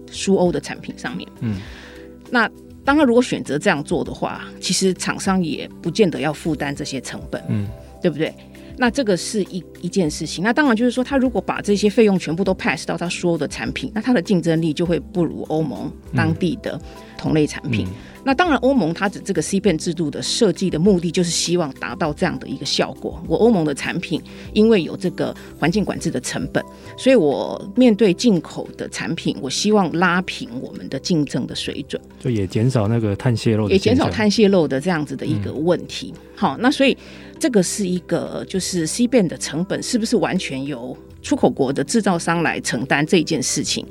[0.09, 1.27] 苏欧的产品上面。
[1.41, 1.57] 嗯，
[2.29, 2.49] 那
[2.85, 7.43] 当然如果选择这样做的话，其实厂商也不见得要负担这些成本。
[7.49, 7.67] 嗯，
[8.01, 8.33] 对不对？
[8.77, 16.79] 那这个是一一件事情，那当然就是说，他如果把这些费用全部都 pass 到他所有的产品，那他的竞争力就会不如欧盟当地的
[17.17, 17.85] 同类产品。
[17.85, 23.23] 嗯嗯、那当然，欧盟它的这个 CBAM 制度的设计的目的，就是希望达到这样的一个效果。
[23.27, 24.21] 我欧盟的产品
[24.53, 26.63] 因为有这个环境管制的成本，
[26.97, 36.11] 所以我面对进口的产品，我希望拉平我们的竞争的水准，就也减少那个碳泄漏，也减少碳泄漏的这样子的一个问题。
[36.15, 36.97] 嗯、好，那所以。
[37.43, 43.85] 这个是一个，就是 CBAM 的成本是不是完全由出口国的制造商来承担这件事情？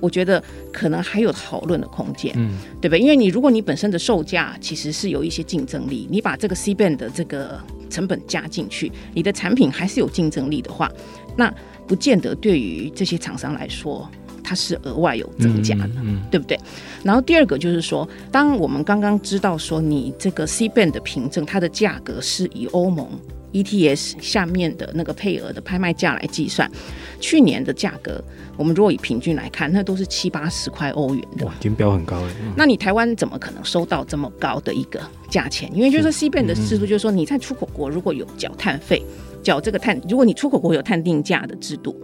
[0.00, 0.42] 我觉得
[0.72, 2.96] 可能还有讨论的空间，嗯，对吧？
[2.96, 10.90] 因为你如果你本身的售价其实是有一些竞争力，你把这个 CBAM 的这个成本加进去，你的产品还是有竞争力的话，
[11.36, 11.48] 那
[11.86, 14.10] 不见得对于这些厂商来说。
[14.46, 16.56] 它是额外有增加的，嗯嗯、对不对？
[17.02, 23.08] 然后第二个就是说，当我们刚刚知道说你这个 C band 的凭证，它的价格是以欧盟
[23.52, 26.70] ETS 下面的那个配额的拍卖价来计算，
[27.18, 28.22] 去年的价格，
[28.56, 32.28] 我们如果以平均来看，那都是七八十块欧元的，哇，已经标很高了。
[32.56, 35.68] 那你台湾怎么可能收到这么高的一个价钱？
[35.74, 39.02] 因为就是说 C band 的制度，就是说你在出口国如果有缴碳费，
[39.42, 41.98] 缴这个碳，如果你出口国有碳定价的制度。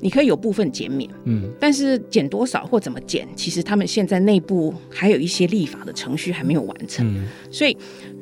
[0.00, 7.76] 你可以有部分减免，嗯，但是减多少或怎么减，其实他们现在内部还有一些立法的程序还没有完成，嗯，所以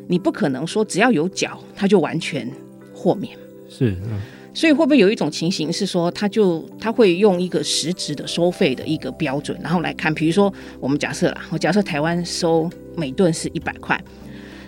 [0.08, 2.50] 你不可能说只要有缴，他就完全
[2.94, 3.36] 豁免。
[3.68, 4.20] 是，嗯，
[4.54, 14.00] 所以会不会有一种情形是说，他就他会用一个实质的收费的一个标准，然后来看，比如说我们假设啦，我假设台湾收每吨是一百块，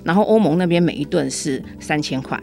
[0.05, 2.39] 然后欧盟那边每一吨是三千块。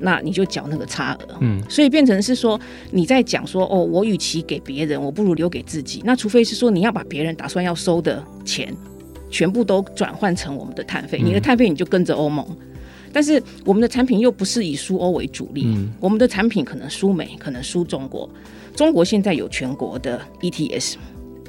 [0.00, 2.58] 那你就缴那个差额，嗯，所以变成是说
[2.90, 6.02] 你在讲说哦，我与其给别人，我不如留给自己。
[6.04, 8.74] 那除非是说你要把别人打算要收的钱
[9.30, 12.44] 全部都转换成我们的碳费，你的碳费你就跟着欧盟。
[13.12, 18.28] 但是我们的产品又不是以输欧为主力，我们的产品可能输美，可能输中国。
[18.74, 20.94] 中国现在有全国的 ETS，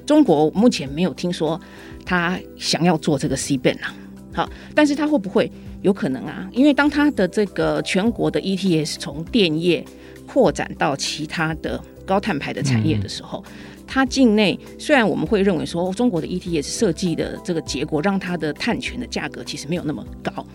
[0.05, 1.59] 中国目前没有听说
[2.03, 3.95] 他想要做这个 CBAM 啊。
[4.33, 5.51] 好，但是他会不会？
[5.81, 9.83] 有可能啊，因为当它的这个全国的 ETS 从电业
[10.27, 13.43] 扩展到其他的高碳排的产业的时候，
[13.87, 20.45] 它境内虽然我们会认为说中国的 ETS 设计的这个结果让它的碳权的价格其实没有那么高，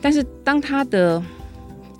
[0.00, 1.22] 但是当它的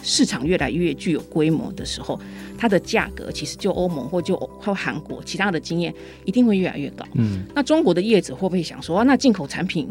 [0.02, 2.20] 市场越来越具有规模的时候，
[2.58, 5.94] 它的价格其实就欧盟或就或韩国其他的经验
[6.26, 7.06] 一定会越来越高。
[7.14, 9.88] 嗯，那中国的业者会不会想说，那进口产品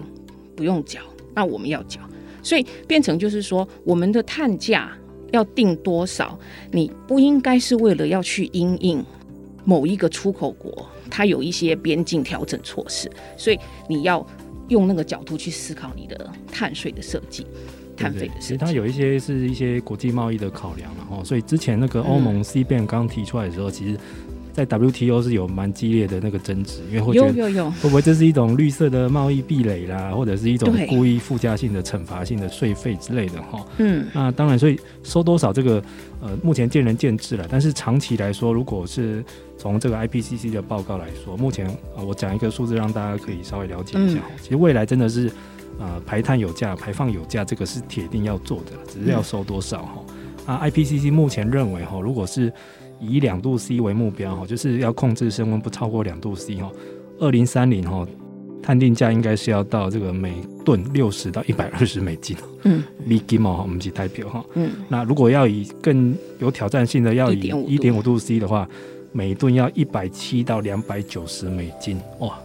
[0.56, 1.00] 不用缴，
[1.34, 2.00] 那我们要缴？
[2.44, 4.92] 所以变成就是说，我们的碳价
[5.32, 6.38] 要定多少？
[6.72, 9.04] 你不应该是为了要去因应
[9.66, 14.24] 某一个出口国，它有一些边境调整措施，所以你要
[14.68, 17.48] 用那个角度去思考你的碳税的设计、
[17.96, 18.42] 碳费的设计。
[18.42, 23.98] 其实它有一些是一些国际贸易的考量，然后所以之前那个欧盟 CBAM 刚提出来的时候，其实。
[24.54, 33.66] 在 WTO 是有蛮激烈的那个争执，因为会觉得会不会这是一种绿色的贸易壁垒啦，或者是一种故意附加性的惩罚性的税费之类的哈。
[33.80, 35.84] 嗯，那当然，所以收多少这个
[36.22, 37.48] 呃，目前见仁见智了。
[37.50, 39.26] 但是长期来说，如果是
[39.58, 44.20] 从这个 IPCC 的报告来说，目前啊、呃，我讲一个数字让大家可以稍微了解一下。
[44.20, 45.32] 嗯、其实未来真的是
[45.80, 50.06] 呃，排碳有价，排放有价，这个是铁定要做的，只是要收多少哈。
[50.46, 52.54] 嗯、啊，IPCC 目前认为哈，如果是
[53.06, 56.72] 以两度 C 为目标哈，就是要控制升温不超过两度 C 哈。
[57.20, 58.08] 二零三零哈，
[58.62, 60.34] 碳定价应该是要到这个每
[60.66, 62.36] 吨六十到一百二十美金。
[62.64, 64.44] 嗯，美金哦，我们是代表哈。
[64.56, 68.68] 嗯，那如果要以更有挑战性的，要以一点五度 C 的话，
[69.12, 72.40] 每吨要一百七到两百九十美金哇。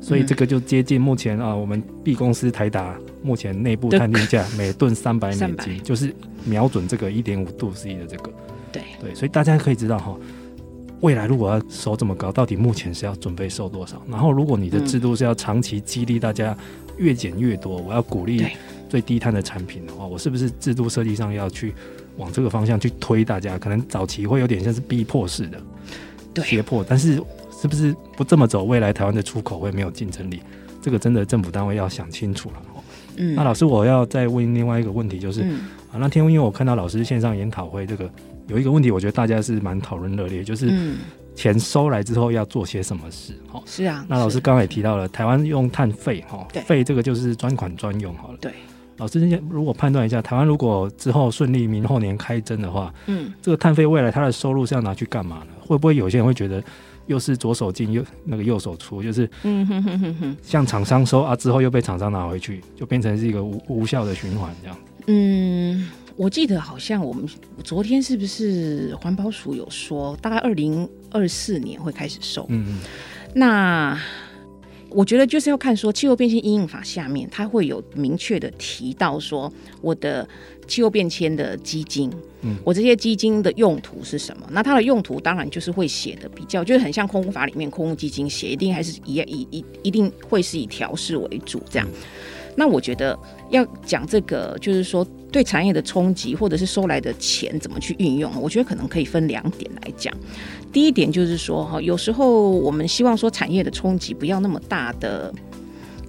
[0.00, 6.12] 所以这个就接近目前啊，我们 B 公司台达目前内部探定价每吨三百美金，就是
[6.44, 8.32] 瞄准这个一点五度 C 的这个。
[8.72, 10.16] 对对，所以大家可以知道哈，
[11.00, 14.00] 未来如果要收这么高，到底目前是要准备收多少？
[14.08, 16.56] 然后，如果你的制度是要长期激励大家
[16.96, 18.46] 越减越多，我要鼓励
[18.88, 21.74] 最低碳的产品的话，我是不是制度设计上要去
[22.16, 23.58] 往这个方向去推大家？
[23.58, 25.60] 可能早期会有点像是逼迫式的，
[26.44, 30.40] 胁迫，但是是不是不这么走，未来台湾的出口会没有竞争力？
[30.80, 32.56] 这个真的政府单位要想清楚了。
[33.16, 38.08] 嗯，那老师，我要再问另外一个问题，就是、嗯、啊，那天因为我看到老师线上研讨会这个。
[38.48, 40.94] 有一个问题，我觉得大家是蛮讨论热烈，就是
[41.34, 43.32] 钱收来之后要做些什么事？
[43.50, 44.04] 哈，是啊。
[44.08, 48.38] 那老师刚刚也提到了，台湾用碳费，哈，费这个就是专款专用，好了。
[48.40, 48.52] 对。
[48.98, 55.46] 老师，如果判断一下，台湾如果之后顺利明后年开征的话，嗯，这个碳费未来它的收入是要拿去干嘛呢？
[55.60, 56.62] 会不会有些人会觉得
[57.06, 64.76] 又是左手进右那个右手出，就是嗯哼哼哼哼，向厂商收啊，之后又被厂商拿回去，就变成是一个无无效的循环这样。
[65.06, 65.88] 嗯。
[66.22, 67.28] 我记得好像我们
[67.64, 72.46] 昨天是不是环保署有说，大概二零二四年会开始收。
[72.48, 72.78] 嗯嗯。
[73.34, 74.00] 那
[74.88, 80.28] 我觉得就是要看说气候变迁因应法下面，它会有明确的提到说，我的
[80.68, 82.08] 气候变迁的基金，
[82.42, 84.46] 嗯，我这些基金的用途是什么？
[84.52, 91.88] 那它的用途当然就是会写的比较，就是很像空污法里面空污基金写，一定还是以以一一定会是以调试为主这样。
[91.88, 91.94] 嗯
[92.54, 93.18] 那我觉得
[93.50, 100.12] 要讲这个，就是说对产业的冲击，或者是收来的钱怎么去运用，我觉得可能可以分两点来讲。
[100.72, 105.32] 第一点就是说，哈，有时候我们希望说产业的冲击不要那么大的，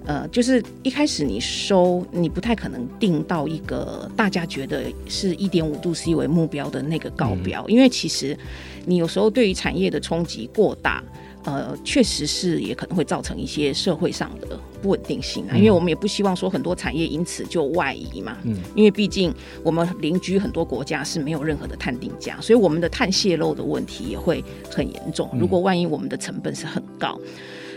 [0.04, 8.36] 呃，就是一开始你收，你不太可能定到一个大家觉得是一点五度 C 为目标的那个高标，因为其实
[8.84, 11.02] 你有时候对于产业的冲击过大。
[11.44, 18.38] 呃，确实是也可能会造成一些社会上的不稳定性啊，因为我们也不希望说很多产业因此就外移嘛。
[18.44, 25.30] 嗯，因为毕竟我们邻居很多国家是没有任何的碳定价，所以我们的碳泄漏的问题也会很严重。
[25.38, 27.20] 如果万一我们的成本是很高，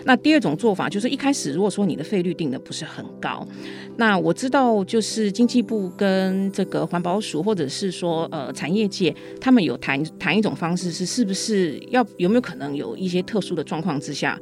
[0.08, 3.46] 那第二种做法就是一开始如果说你的费率定的不是很高，
[3.98, 14.40] 那我知道就是经济部跟这个环保署或者是说呃产业界他们有谈谈一种方式是是不是要有没有可能有一些特殊的状况之下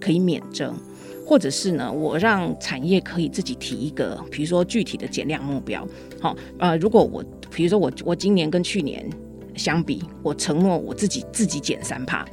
[0.00, 0.72] 可以免征。
[1.26, 5.86] 或者是呢，我让产业可以自己提一个，比如说具体的减量目标。
[6.18, 7.22] 好，呃，如果我，
[7.54, 9.06] 比如说我，我今年跟去年
[9.54, 12.26] 相比，我承诺我自己自己减三帕，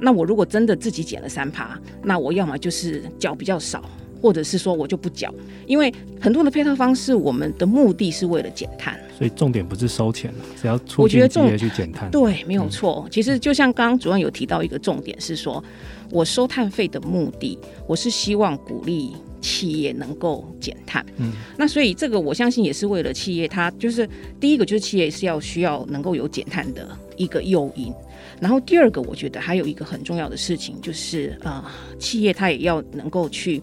[0.00, 3.84] 那我如果真的自己减了三趴，那我要么就是缴比较少，
[4.20, 5.32] 或者是说我就不缴，
[5.66, 8.98] 因为很多的配套方式，我们的目的是为了减碳。
[9.16, 12.10] 所以重点不是收钱了，只要促进企业去减碳。
[12.10, 13.02] 对，没有错。
[13.06, 15.62] 嗯、其实就像刚刚主任有提到一个重点是说。
[16.12, 21.06] 我收碳费的目的，我是希望鼓励企业能够减碳。
[21.18, 24.08] 嗯，那所以这个我相信也是为了企业，它就是
[24.40, 27.94] 第一个就是企业是要需要能够有减碳的一个诱因。
[28.40, 33.62] 然后第二个，我觉得还有一个很重要的事情就是啊、呃，企业它也要能够去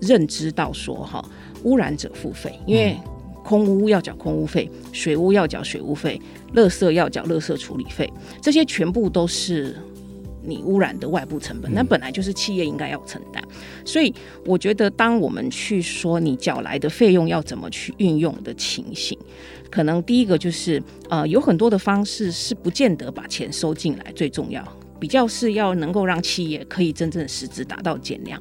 [0.00, 1.24] 认知到说哈，
[1.62, 2.96] 污染者付费，因为
[3.44, 6.20] 空污要缴空污费，水污要缴水污费，
[6.54, 9.76] 垃圾要缴垃圾处理费，这些全部都是。
[10.44, 13.42] 你污染的外部成本，那本来就是企业应该要承担。
[13.84, 14.12] 所以
[14.44, 19.18] 我觉得，当我们去说你缴来的费用要怎么去运用的情形，
[19.70, 24.62] 可能第一个就是，呃，有很多的方式是不见得把钱收进来最重要，
[24.98, 28.40] 比较是要能够让企业可以真正实质达到减量。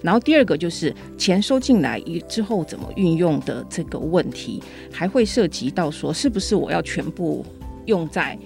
[0.00, 7.44] 然后第二个就是钱收进来之后怎么运用的这个问题，还会涉及到说，是不是我要全部
[7.86, 8.38] 用在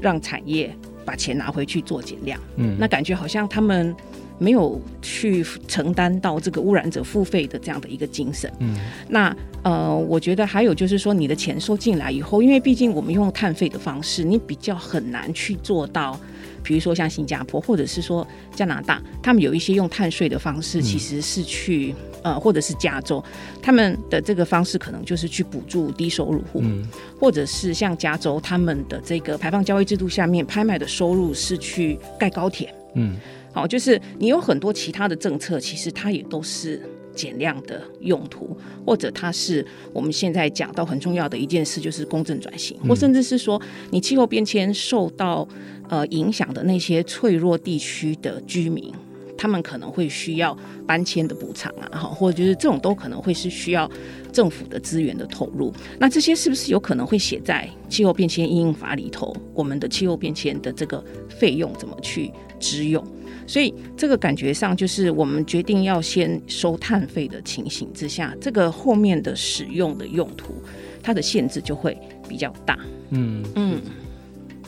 [0.00, 0.72] 让产业。
[1.10, 3.92] 把钱拿回去做减量，嗯，那感觉好像他们
[4.40, 8.74] 没有去承担到这个污染者付费的这样的一个精神，嗯，
[9.08, 16.18] 那呃，我觉得还有就是说，你的钱收进来以后，因为毕竟我们用碳费的方式，你比较很难去做到。
[16.62, 23.22] 比如说像新加坡，或者是说加拿大，他们有一些用碳税的方式，其实是去、嗯、呃，或者是加州，
[23.62, 26.86] 他们的这个方式可能就是去补助低收入户，嗯、
[27.18, 33.16] 或者是像加州他们的这个排放交易制度下面，拍卖的收入是去盖高铁，嗯，
[33.52, 36.80] 好，就是你有很多其他的政策，其实它也都是
[37.14, 43.60] 减量的用途，或者它是我们现在讲到很重要的一件事，就是公正转型，或甚至是说
[43.90, 45.48] 你气候变迁受到。
[45.90, 48.94] 呃，影响的那些脆弱地区的居民，
[49.36, 53.90] 他们可能会需要搬迁的补偿啊，哈，或者就是这种都可能会是需要
[54.30, 55.74] 政府的资源的投入。
[55.98, 59.34] 那这些是不是有可能会写在气候变迁应用法里头？
[59.52, 63.04] 我们的气候变迁的这个费用怎么去支用？
[63.50, 70.54] 所以这个感觉上就是我们决定要先收碳费的情形之下，这个后面的使用的用途，
[71.02, 72.78] 它的限制就会比较大。
[73.08, 73.80] 嗯嗯。
[73.84, 73.92] 嗯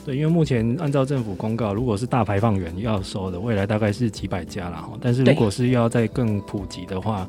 [0.05, 4.97] 对，因为目前按照政府公告，如果是大排放源要收的，未来大概是几百家了哈。
[4.99, 7.25] 但是如果是要再更普及的话，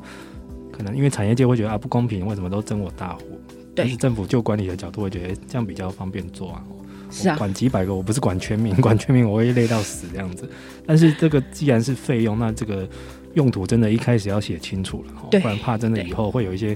[0.73, 3.21] 可能因为产业界会觉得啊不公平，为什么都争我大户？
[3.73, 3.85] 对。
[3.85, 6.61] 但是政府就管理的角度会觉得这样比较方便做啊。
[7.23, 7.35] 是啊。
[7.37, 10.49] 管几百个，我不是管全民， 管全民我会累到死这样子。
[10.85, 12.87] 但是这个既然是费用，那这个
[13.33, 16.75] 用途真的一开始要写清楚了，对，不然怕真的以后会有一些。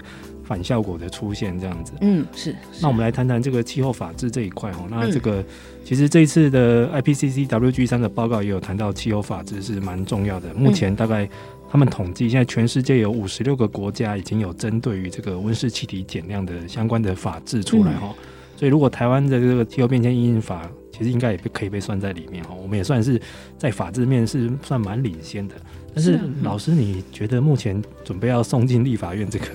[0.50, 1.94] 反效果的出现，这样子。
[2.02, 2.56] 嗯，是。
[2.82, 4.84] 那我们来谈谈这个气候法治这一块哈。
[4.90, 5.46] 那这个
[5.86, 10.52] 其实这一次的 IPCC WG 三的报告也有谈到气候法治是蛮重要的。
[10.56, 11.30] 目前大概
[11.70, 18.12] 他们统计，现在全世界有五十六个国家已经有针对于这个温室气体减量的相关的法制出来哈。
[18.60, 22.54] 所以如果台湾的这个气候变迁因应法，其实应该也可以被算在里面哈。
[22.62, 23.18] 我们也算是
[23.58, 25.56] 在法制面是算蛮领先的。
[25.96, 29.46] 但是老师，你觉得目前准备要送进立法院这个？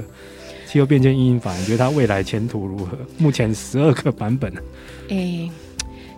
[0.67, 2.97] 气候变迁因应法，你觉得它未来前途如何？
[3.19, 4.51] 目前十二个版本。
[5.11, 5.51] 哎、欸，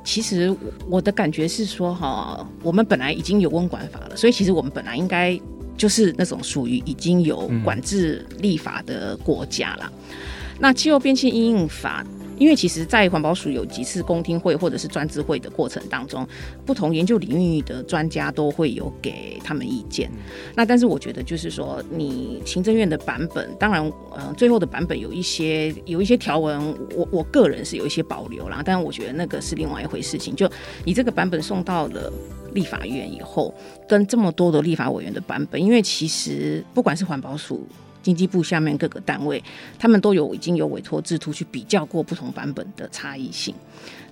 [0.05, 0.57] 其实
[0.88, 5.37] 我的感觉是说，哈，我们本来已经有温管法了，所以其实我们本来应该
[5.77, 9.92] 就是那种属于已经有管制立法的国家了。
[9.92, 10.14] 嗯、
[10.61, 12.07] 那气候变迁因应法。
[12.38, 16.27] 因为其实，在环保署有几次公听会或者是专咨会的过程当中，
[16.64, 20.11] 不同研究领域的专家都会有给他们意见。
[20.55, 23.83] 那但是我觉得，就是说，你行政院的版本，当然，
[24.14, 28.62] 呃，最后的版本有一些有一些条文，我我个人是有一些保留啦。
[28.64, 30.37] 但我觉得那个是另外一回事情。
[30.37, 30.51] 就
[30.85, 32.12] 你这个版本送到了
[32.53, 33.55] 立法院以后，
[33.88, 37.66] 跟这么多的立法委员的版本，因为其实不管是环保署。
[38.07, 39.42] 经济部下面各个单位，
[39.81, 43.53] 他们都有已经有委托制图去比较过不同版本的差异性。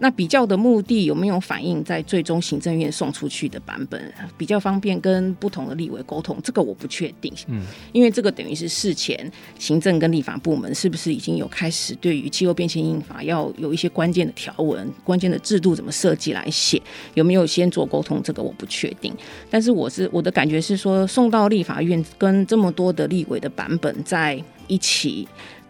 [0.01, 6.37] 那比较的目的有没有反映在最终行政院送出去的版本比较方便跟不同的立委沟通？
[6.43, 16.83] 这个我不确定，嗯，因为这个等于是事前行政跟立法部门是不是已经有开始对于气候变迁印法要有一些关键的条文、关键的制度怎么设计来写？
[17.15, 18.21] 有没有先做沟通？
[18.23, 19.15] 这个我不确定。
[19.49, 25.27] 但是我是我的感觉是说，送到立法院跟这么多的立委的版本在一起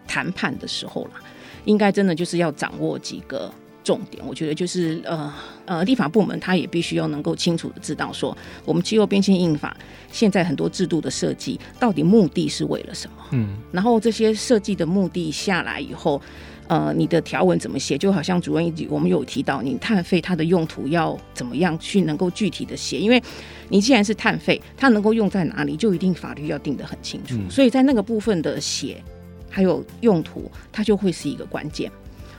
[0.06, 1.22] 谈判的时候啦，
[1.64, 3.50] 应该真的就是要掌握几个。
[3.82, 5.30] 重点，我觉得就是呃
[5.66, 8.34] 呃，立法部门他也必须要能够清楚的知道说，
[8.64, 9.76] 我们气候变迁印法
[10.10, 13.16] 现在很多制度的设计到底目的是为了什么？
[13.32, 16.18] 嗯，然后这些设计的目的下来以后，
[16.66, 17.98] 呃，你的条文怎么写？
[17.98, 22.98] 就好像主任一我们有提到，你碳费它的用途要怎么样去能够具体的写？
[22.98, 23.22] 因为
[23.68, 27.34] 你既然是碳费，它能够用在哪里，就一定法律要定得很清楚。
[27.36, 29.02] 嗯，所以在那个部分的写
[29.50, 31.90] 还有用途，它就会是一个关键。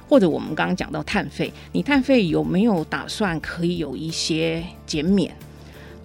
[0.08, 5.36] 或者我们刚刚讲到碳费，你碳费有没有打算可以有一些减免？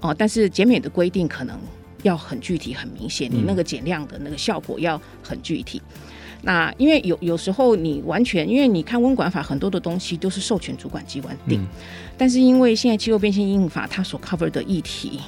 [0.01, 1.59] 哦，但是减免的规定可能
[2.03, 5.83] 要很具体、很明显，你那个减量的那个效果要很具体。
[5.87, 6.10] 嗯、
[6.43, 11.67] 那因为有有时候你完全，因为你看温管法很多的东西都是授权主管机关定，嗯、
[12.17, 15.21] 但是因为现在气候变迁应法它所 cover 的议题。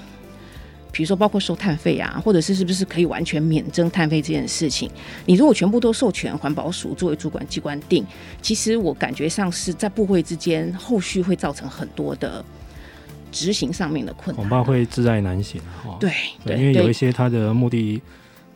[0.94, 4.90] 比如说，包括收碳费啊，或者是是不是可以完全免征碳费这件事情，
[5.24, 8.04] 你如果全部都授权环保署作为主管机关定，
[8.42, 12.44] 其实我感觉上是在部会之间后续会造成很多的
[13.30, 15.96] 执行上面的困难，恐怕会自在难行哈。
[15.98, 16.12] 对
[16.44, 18.02] 对，因为有一些它的目的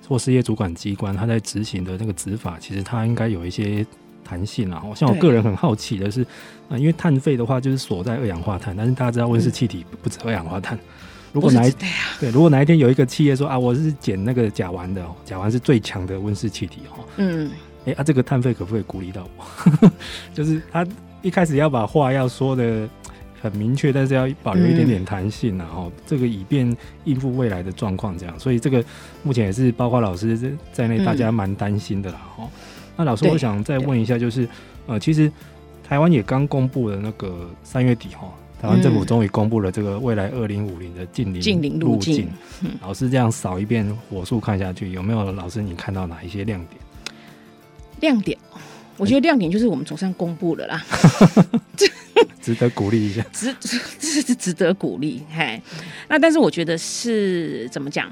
[0.09, 3.85] 或事业主管机关，他在执行的那个执法，其实他应该有一些
[4.25, 4.83] 弹性啊。
[4.95, 6.23] 像我个人很好奇的是，
[6.69, 10.79] 啊，因为碳费的话就是锁在二氧化碳，但是大家知道温室气体不止二氧化碳。
[11.33, 11.89] 如果哪一对，
[12.21, 17.51] 对，如果哪一天有一个企业说啊，我是捡那个甲烷的，甲烷是最强的温室气体哦，嗯，
[17.85, 19.91] 哎、欸，啊，这个碳费可不可以鼓励到我？
[20.33, 20.87] 就是他
[21.21, 22.89] 一开始要把话要说的
[23.41, 28.85] 很明确，但是要保留一点点弹性，然后这个以便应付未来的状况，这样，所以这个
[29.23, 32.21] 目前也是包括老师在内，大家蛮担心的啦。
[32.37, 32.51] 哈、嗯，
[32.97, 34.49] 那老师，我想再问一下，就是
[34.87, 35.31] 呃，其实
[35.87, 38.33] 台湾也刚公布了那个三月底哈。
[38.59, 42.27] 台湾政府终于公布了这个未来二零五零的近邻近邻路径。
[42.81, 46.81] 老师这样扫一遍火速看下去，有没有老师你看到哪一些亮点？
[48.01, 48.37] 亮点，
[48.97, 50.83] 我觉得亮点就是我们总算公布了啦，
[52.43, 53.55] 值得鼓励一下，值
[53.99, 55.23] 值值得鼓励。
[55.35, 55.61] 嘿，
[56.09, 58.11] 那但是我觉得是怎么讲？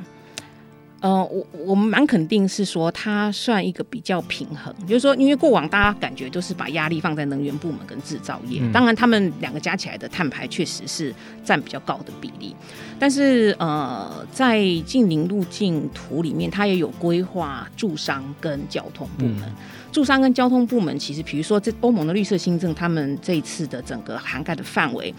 [1.05, 12.57] 呃，我我们蛮肯定是说，它算一个比较平衡，就是说，因为过往大家感觉都是把压力放在能源部门跟制造业，嗯、当然他们两个加起来的碳排确实是占比较高的比例，
[12.99, 19.43] 但是呃，在近邻路径图里面，它也有规划住商跟交通部门，
[19.93, 25.15] 住、嗯、商跟交通部门其实，比如说这欧盟的绿色新政，他们这一次的整个涵盖的范围。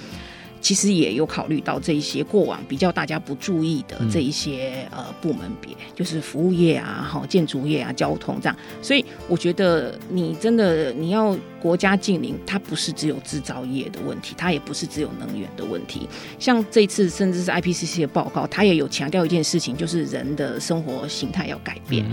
[0.65, 8.57] 其实也有考虑到这一些过往比较大家不注意的这一些呃部门别，就是服务业啊、好建筑业啊、交通这样。
[8.81, 16.09] 所以我觉得你真的你要国家近邻，它不是只有制造业的问题，它也不是只有能源的问题。
[16.39, 22.03] 像这次甚至是 IPCC 的报告，它也有强调一件事情，就是人的生活形态要改变，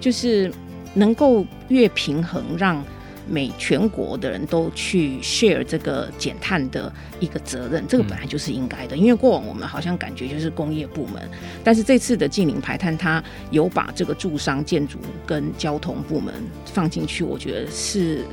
[0.00, 0.52] 就是
[0.94, 2.80] 能够越平衡让。
[3.28, 8.96] 每全国的人都去 share 这个减碳的一个责任，这个本来就是应该的。
[8.96, 11.22] 因为过往我们好像感觉就是工业部门，
[11.62, 18.24] 但是这次的近零排碳，它有把这个住商、建筑跟交通部门放进去，我觉得是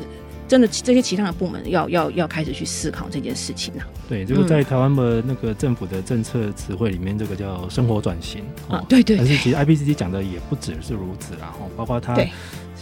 [0.47, 0.67] 真的。
[0.67, 3.83] 这些其他的部门要要要开始去思考这件事情了。
[4.07, 9.17] 对，这个在台湾的那个政府的政策词汇里面，这个叫生活转型啊，对对。
[9.17, 12.15] 但是其实 IPCC 讲的也不只是如此啦，哈，包括它。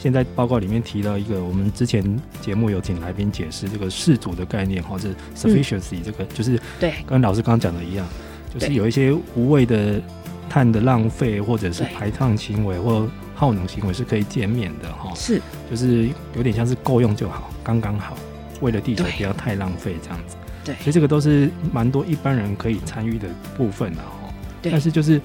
[0.04, 2.04] 现在报告里面提到一个，我们之前
[2.41, 8.06] 节目有请来宾解释这个适足的概念，或者 sufficiency 这个，就是对，跟老师刚刚讲的一样，
[8.54, 10.01] 就是有一些无谓的
[10.49, 15.10] 碳的浪费，或者是排放行为或耗能行为是可以减免的哈。
[15.16, 15.41] 是，
[15.72, 18.18] 就是有点像是够用就好，刚刚好，
[18.60, 20.36] 为了地球不要太浪费这样子。
[20.66, 24.34] 对，所以这个都是蛮多一般人可以参与的部分的哈。
[24.62, 25.24] 对，但是就是对。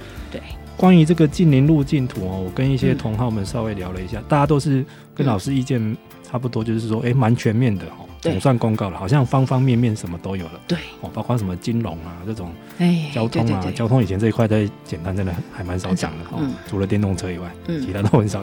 [0.79, 10.61] 关于这个近邻路径图哦，我跟一些同好们稍微聊了一下，大家都是跟老师意见差不多，就是说，哎，蛮全面的哦，总算公告了，好像方方面面什么都有了。
[10.69, 18.39] 对，哦，包括什么金融啊这种，哎，交通啊，交通以前这一块在简单真的还蛮少讲的哦，除了电动车以外，其他都很少，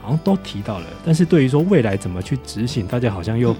[0.00, 0.86] 好像都提到了。
[1.04, 3.54] 但是对于说未来怎么去执行，大家好像又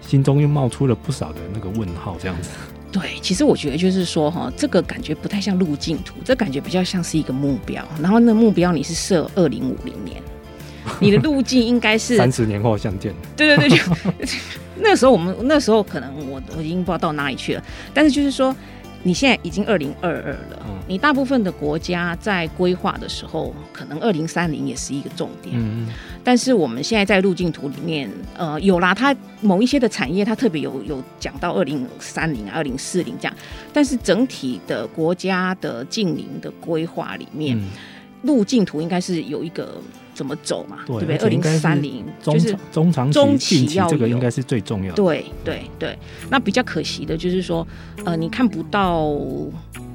[0.00, 2.50] 心中又冒出了不少的那个问号，这样子。
[2.90, 7.86] 对，其实我觉得就是说哈，这个感觉不太像路径图，这感觉比较像是一个目标。
[8.00, 10.22] 然后那目标你是设二零五零年，
[11.00, 13.14] 你的路径应该是三十年后相见。
[13.36, 13.84] 对对对，就
[14.80, 17.62] 那时候我们那时候可能我我已经不知道到哪里去了，
[17.92, 18.54] 但是就是说。
[19.08, 25.54] 你现在已经二零二二了，嗯，你大部分的国家在规划的时候，可能二零三零也是一个重点。
[25.56, 25.88] 嗯，
[26.22, 33.34] 但是我们现在在路径图里面，呃，有啦，它某一些的产业，它特别有有讲到二零三零啊、二零四零这样，
[33.72, 37.64] 但是整体的国家的近零的规划里面，嗯，
[38.24, 39.80] 路径图应该是有一个。
[40.18, 40.78] 怎么走嘛？
[40.84, 41.16] 对，不对？
[41.18, 44.96] 二零三零就是中长中期要这个应该是最重要的。
[44.96, 45.96] 对对对，
[46.28, 47.64] 那比较可惜的就是说，
[48.04, 49.02] 呃，你看不到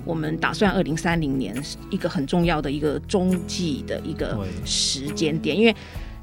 [0.05, 1.53] 我们打算二零三零年
[1.89, 5.75] 一个很重要的一个中继的一个时间点，因为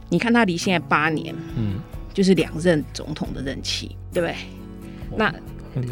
[0.09, 1.79] 你看它离现在八年，嗯，
[2.15, 4.35] 就是两任总统的任期，对不对？
[5.15, 5.31] 那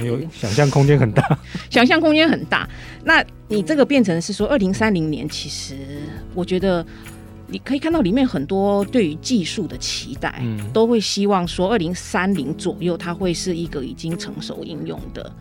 [0.03, 1.39] 有想象空间很大，
[1.69, 2.67] 想象空间很大。
[3.05, 5.77] 那你这个变成是说二零三零年，其实
[6.35, 6.83] 我觉得。
[7.51, 15.33] 你可以看到里面很多对于技术的期待，嗯，都会希望说二零三零左右它会是一个已经成熟应用的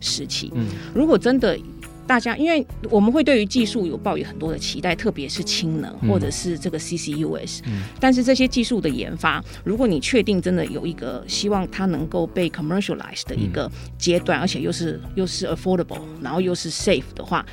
[0.00, 0.52] 时期。
[0.54, 1.58] 嗯，如果真的
[2.06, 17.44] 大家，因为我们会对于技术有抱有很多的期待，特别是氢能或者是这个 CCUS，嗯，但是这些技术的研发，如果你确定真的有一个希望它能够被 commercialize 的一个阶段，而且又是又是 affordable，然后又是 safe 的话，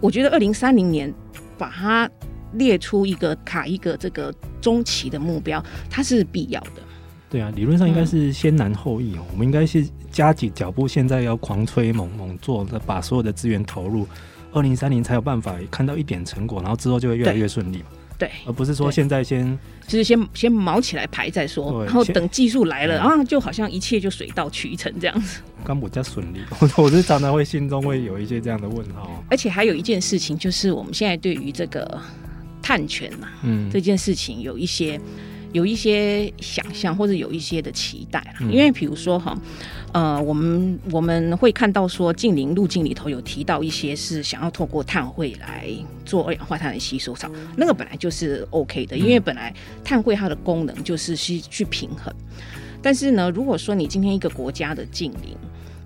[0.00, 1.14] 我觉得二零三零年
[1.56, 2.10] 把它。
[2.54, 6.82] 列出一个卡一个这个中期的目标，它是必要的。
[7.30, 9.26] 对啊，理论上应该是先难后易哦、嗯。
[9.32, 14.06] 我们应该是加紧脚步，现在要狂吹猛猛做，把所有的资源投入，
[14.52, 17.82] 二零三零才有办法看到一点成果，然后之后就会越来越顺利。
[18.16, 25.40] 对，而不是说现在先就是先先毛起来排再说，然后等技术来了，然后就好像一切就水到渠成这样子。
[25.64, 29.24] 刚比较顺利，我 我是常常会心中会有一些这样的问号。
[29.28, 32.00] 而且还有一件事情，就是我们现在对于这个。
[32.64, 34.98] 碳权呐、啊，嗯，这件事情有一些
[35.52, 39.38] 有一些想象或者有一些的期待、嗯、因为比如说哈，
[39.92, 45.68] 呃，我们我们会看到说近邻路径里头有提到一些是想要透过碳汇来
[46.06, 49.54] 做二氧化碳的吸收上，那个本来就是 OK 的，因为本来
[49.84, 52.10] 碳汇它的功能就是去去平衡。
[52.80, 55.36] 但是呢，如果说你今天一个国家的近邻，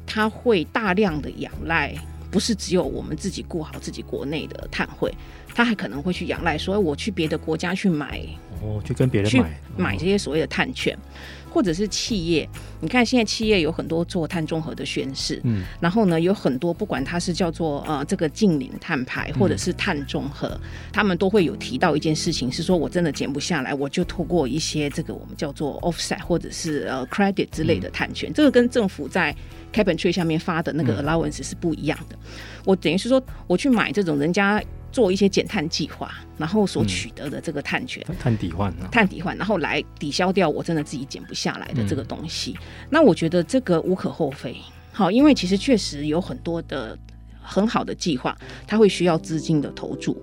[0.06, 1.92] 它会大量的仰赖，
[2.30, 5.12] 不是只有我们自己顾好自己国内的碳汇。
[5.58, 8.24] 他还可能会去仰赖，说我去别的国家去买，
[8.62, 12.48] 哦，去跟别人买去买这些所谓的碳权，哦，或者是企业。
[12.80, 20.60] 你看现在企业有很多做碳中和的宣示，嗯，然后呢，有很多不管它是叫做呃这个近零碳排，或者是碳中和，嗯，
[20.92, 29.34] 他们都会有提到一件事情，是说我真的减不下来，我就透过一些这个我们叫做 offset 或者是呃 credit 之类的碳权，嗯，这个跟政府在
[29.72, 32.14] cap and trade 下面发的那个 allowance 是不一样的。
[32.14, 34.62] 嗯，我等于是说我去买这种人家。
[34.90, 42.56] 做一些减碳计划，然后所取得的这个碳权，碳抵换，碳抵换，然后来抵消掉我真的自己减不下来的这个东西。
[42.90, 44.56] 那我觉得这个无可厚非，
[44.92, 46.98] 好，因为其实确实有很多的
[47.40, 48.36] 很好的计划，
[48.66, 50.20] 它会需要资金的投注。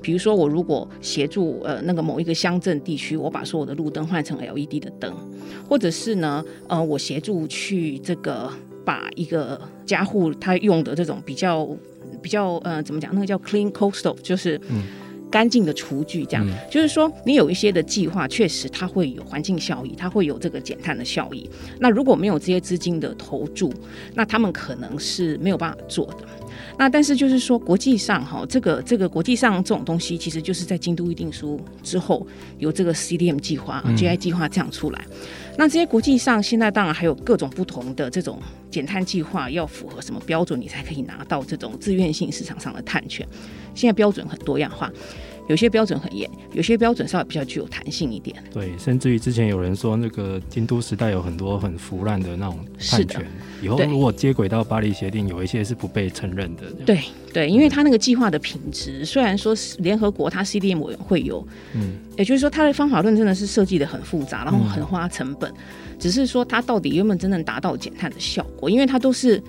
[0.00, 5.14] 比如说，我如果协助呃那个某一个乡镇地区，我把所有的路灯换成 LED 的灯，
[5.68, 8.50] 或者是呢，呃，我协助去这个
[8.84, 11.68] 把一个家户他用的这种比较。
[12.18, 13.14] 比较呃，怎么讲？
[13.14, 14.60] 那个叫 clean coal stove，就是
[15.30, 16.24] 干净的厨具。
[16.24, 21.48] 这样、嗯、就是说，你有一些的计划，确实它会有环境效益，它会有这个减碳的效益。
[21.78, 23.72] 那如果没有这些资金的投注，
[24.14, 26.18] 那他们可能是没有办法做的。
[26.78, 32.26] 那但是就是说，国际上哈，这个这个国际上这种东西，其实就是在京都议定书之后，
[32.58, 35.04] 有这个 CDM 计划、嗯、GI 计划这样出来。
[35.58, 38.40] 那这些国际上现在当然还有各种不同的这种
[38.70, 43.26] 减碳计划，要符合什么标准，你才可以拿到这种自愿性市场上的碳权。
[43.74, 44.88] 现在标准很多样化。
[45.48, 48.36] 有些标准很严，有些标准稍微比较具有弹性一点。
[48.52, 53.26] 对，甚至于之前有人说，那个京都时代有很多很腐烂的那种碳权，
[53.60, 56.62] 以后如果接轨到巴黎协定，有一些是不被承认的。
[56.86, 57.00] 对
[57.32, 68.68] 对，因为它那个计划的品质，虽然说是联合国它 CDM 委员会有，嗯，也就是说它的方法论真的是设计的很复杂，然后很花成本，嗯，只是说它到底有没有真正达到减碳的效果？
[68.68, 69.42] 因为它都是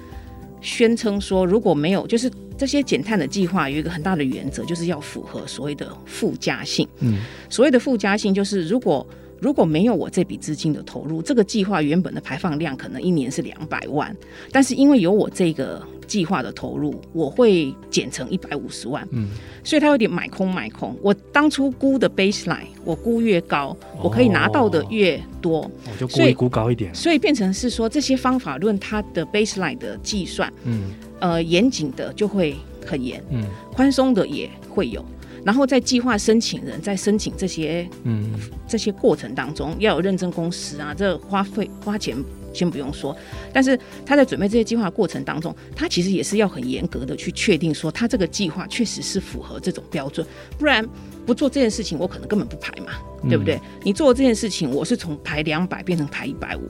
[0.61, 2.31] 宣称说，如果没有，就是。
[2.59, 6.85] 这些减碳的计划有一个很大的原则，就是要符合所谓的附加性。
[6.99, 7.17] 嗯，
[7.49, 9.07] 所谓的附加性就是，如果
[9.39, 14.15] 如果没有我这笔资金的投入，这个计划原本的排放量可能一年是两百万，
[14.51, 19.07] 但是因为有我这个计划的投入，我会减成一百五十万。
[19.11, 19.29] 嗯，
[19.63, 20.95] 所以它有点买空买空。
[21.01, 26.93] 我当初估的 baseline，我估越高，我可以拿到的越多，我、哦、就估高一点。
[26.93, 35.03] 所以变成是说这些方法论它的 baseline 的计算，嗯，呃，严谨的就会很严，嗯，宽松的也会有。
[35.45, 38.31] 然后在计划申请人在申请这些嗯
[38.67, 42.15] 这些过程当中，要有认证公司啊，这花费花钱
[42.53, 43.15] 先不用说，
[43.53, 50.25] 但是他在准备这些计划过程当中，他其实也是要很严格的去确定说他这个计划确实是符合这种标准，
[50.57, 50.85] 不然
[51.25, 52.93] 不做这件事情，我可能根本不排嘛，
[53.29, 53.55] 对不对？
[53.55, 56.61] 嗯、你做这件事情，我是从排两百变成排一百五，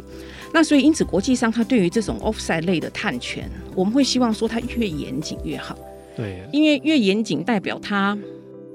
[0.54, 5.78] 那所以因此国际上他对于这种 offsite 类的碳权，我们会希望说它越严谨越好，
[6.16, 8.18] 对，因为越严谨代表它。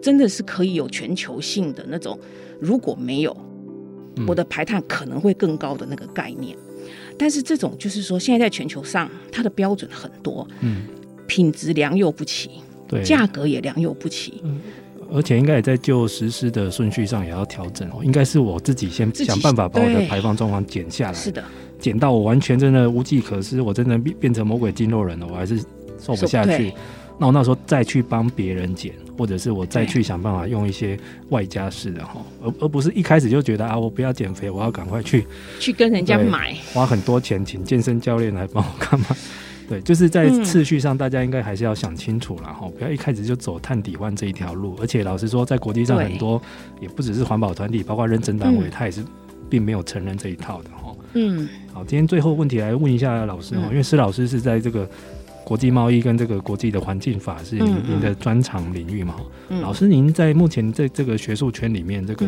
[0.04, 2.18] 真的是可以有全球性的那种，
[2.60, 3.34] 如果没有，
[4.26, 6.54] 我的排碳可能会更高的那个概念。
[6.68, 10.82] 嗯、但是这种就是说，现在在全球上，它的标准很多，嗯，
[11.26, 12.50] 品质良莠不齐，
[12.86, 14.60] 对，价格也良莠不齐，嗯，
[15.10, 18.02] 而且应该也在就实施的顺序上也要调整哦。
[18.02, 21.42] 应该是我自己先想办法把我的排放状况减下来，是的，
[21.78, 25.58] 减到我完全真的无计可施，我真的变变成魔鬼筋肉人了，我还是
[25.98, 26.74] 瘦不下去。
[27.18, 30.98] 那我那时候再去帮别人减，或者是我再去想办法用一些
[31.28, 35.24] 外加式的哈，而而不是一开始就觉得啊，我不要减肥，我要赶快去
[35.60, 39.06] 去跟人家买，花很多钱请健身教练来帮我干嘛？
[39.68, 44.76] 对，就是在次序上，大家应该还是要想清楚了哈，不要一开始就走碳底换这一条路。
[44.80, 46.42] 而且老实说，在国际上很多
[46.80, 49.02] 也不只是环保团体，包括认证单位，他也是
[49.48, 50.94] 并没有承认这一套的哈。
[51.14, 54.86] 嗯，好，今天最后问题来问一下老师哦，因为施老师是在这个。
[55.44, 59.16] 国际贸易跟这个国际的环境法是您您的专长领域嘛？
[59.48, 62.26] 嗯嗯、老师，您在目前在这个学术圈里面，这个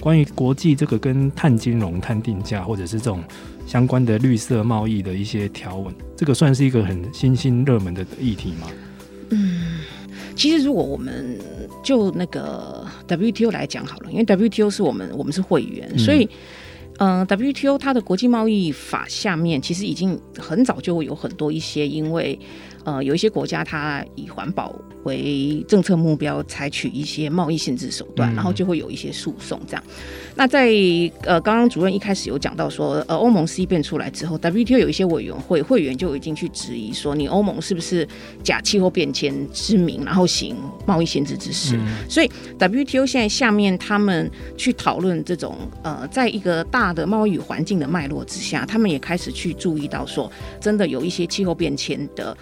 [0.00, 3.22] 关于国际这个跟碳金融、碳定价，或者是这种
[3.66, 8.66] 相关的绿色贸易的一些条文，这个算是一个很新兴热门的议题吗？
[9.30, 9.78] 嗯，
[10.34, 11.38] 其实如果我们
[11.84, 16.28] 就那个 WTO 来讲好了，因为 WTO 是我们我们是会员，嗯、所以。
[16.98, 22.38] 嗯、，WTO 它的国际贸易法下面其实已经很早就有很多一些，因为
[22.86, 29.82] 呃有一些国家它以环保为政策目标，采取一些贸易限制手段，然后就会有一些诉讼这样。
[30.34, 30.68] 那在
[31.22, 38.06] 呃，刚刚主任一开始有讲到说，呃，欧盟 CBAM 出来之后，WTO 有一些委员会会员就已经去质疑说，你欧盟是不是
[38.42, 40.56] 假气候变迁之名，然后行
[40.86, 41.76] 贸易限制之事？
[41.76, 50.30] 嗯、所以 WTO 现在下面他们去讨论这种呃，在一个大的贸易环境的脉络之下，他们也开始去注意到说，
[50.60, 52.36] 真的有一些气候变迁的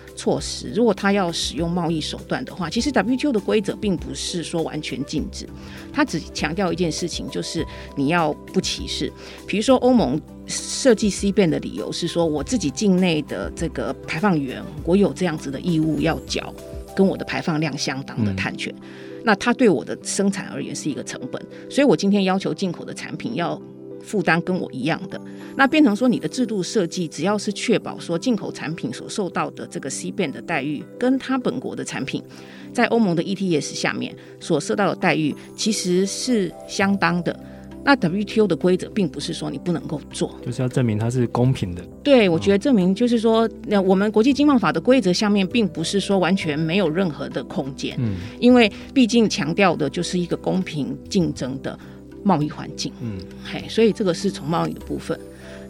[0.75, 5.49] 如果他要使用贸易手段的话，其实 WTO 的规则并不是说完全禁止，
[5.93, 7.65] 他只强调一件事情，就是。
[7.97, 9.13] 你要不歧视，
[9.47, 16.53] 比如说欧盟设计 CBAM 的理由是说，我自己境内的这个排放源，我有这样子的义务要缴
[16.95, 23.61] 跟我的排放量相当的碳权，嗯、那它对我的生产而言是一个成本，所以我今天要求进口的产品要
[24.05, 25.21] 负担跟我一样的，
[25.57, 32.23] 那变成说你的制度设计只要是确保说进口产品所受到的这个 CBAM 的待遇，跟它本国的产品
[32.73, 37.39] 在欧盟的 ETS 下面所受到的待遇其实是相当的。
[37.87, 41.83] 那 WTO 的规则并不是说你不能够做，就是要证明它是公平的。
[42.03, 47.95] 对，我觉得证明就是说，那我们国际经贸法的规则下面，并不是说完全没有任何的空间。
[47.99, 51.79] 嗯，因为毕竟强调的就是一个公平竞争的
[52.25, 52.93] 贸易环境。
[53.01, 55.17] 嗯，嘿，所以这个是从贸易的部分。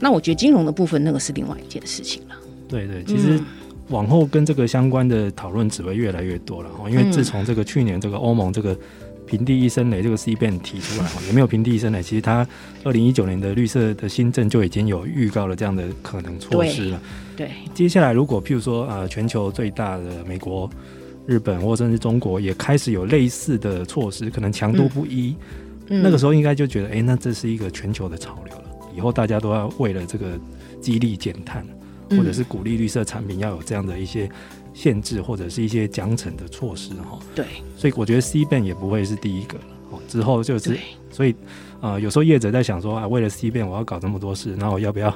[0.01, 2.35] 那我觉得金融的部分，那个是另外一件事情了。
[2.67, 3.39] 对对，其实
[3.89, 6.71] 往后跟这个相关的讨论只会越来越多了。
[6.89, 8.75] 因为自从这个去年这个欧盟这个。
[9.27, 12.01] 平地一声雷，这个 CBAM 提出来，也没有平地一声雷？
[12.05, 12.47] 其实它
[12.85, 17.01] 二零一九年的绿色的新政就已经有预告了这样的可能措施了。
[17.35, 20.69] 对，对接下来如果譬如说啊、呃，全球最大的美国、
[21.25, 28.65] 日本或甚至中国也开始有类似的措施，可能强度不一，嗯、那个时候应该就觉得，哎、欸，那这是一个全球的潮流了。
[28.97, 30.39] 以后大家都要为了这个
[30.81, 31.67] 激励减碳，
[32.11, 34.31] 或者是鼓励绿色产品，要有这样的一些。
[34.77, 40.77] 限制或者是一些奖惩的措施哈，对，所以我觉得 CBAM 也不会是第一个了，哦，之后就是，
[41.13, 41.33] 所以
[41.81, 45.15] 呃，有时候业者在想说啊，为了 CBAM 我要搞这么多事，那我要不要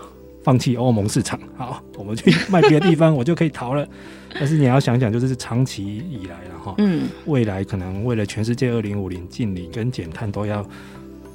[0.49, 1.39] 放弃欧盟市场？
[1.59, 3.87] 好，我们去 卖别的地方，我就可以逃了。
[4.33, 10.67] 但是你要想想，就是长期以来了哈，嗯，未来可能为了全世界二零五零净零跟减碳都要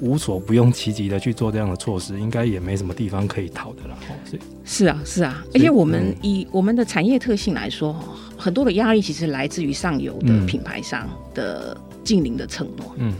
[0.00, 3.96] 无所不用其极的去做这样的措施，应该也没什么地方可以逃的了。
[4.24, 7.94] 所以是啊，是啊，而且我们以我们的产业特性来说，
[8.36, 12.96] 很多的压力其实来自于上游的品牌商的净零的承诺。
[12.98, 13.14] 嗯。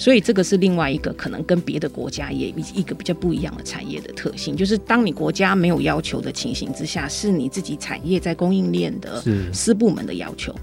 [0.00, 9.22] 所以这个是另外一个可能跟别的国家也一个比较不一样的产业的特性，就是当你国家没有要求的情形之下，是你自己产业在供应链的
[9.52, 10.54] 私部门的要求。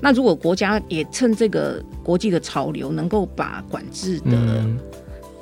[0.00, 4.64] 那如果国家也趁这个国际的潮流，能够把管制的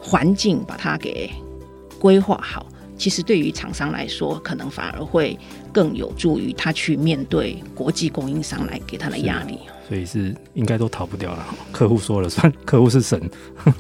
[0.00, 1.30] 环境把它给
[2.00, 2.66] 规划好，
[2.98, 5.38] 其实对于厂商来说，可能反而会
[5.72, 9.61] 更有助于他去面对国际供应商来给他的压力。
[9.89, 13.20] 所以是应该都逃不掉了，客户说了算，客户是神，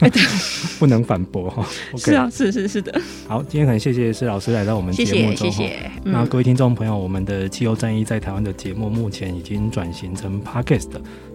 [0.78, 1.66] 不能反驳哈。
[1.96, 3.00] 是啊，是是是的。
[3.26, 5.50] 好，今天很谢谢施老师来到我们节目中，谢谢。
[5.50, 10.90] 谢谢嗯、那各位听众朋友，我们的气候战役在台湾的节目目前已经转型成 Podcast，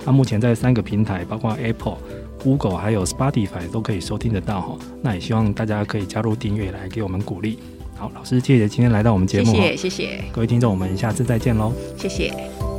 [0.05, 1.97] 那目前在三个平台，包括 Apple、
[2.43, 4.77] Google 还有 Spotify 都可以收听得到哈。
[5.01, 7.57] 那也希望大家可以加入订阅来给我们鼓励。
[7.95, 10.23] 好，老师谢谢今天来到我们节目，谢谢谢谢。
[10.31, 12.78] 各位听众，我们下次再见喽，谢谢。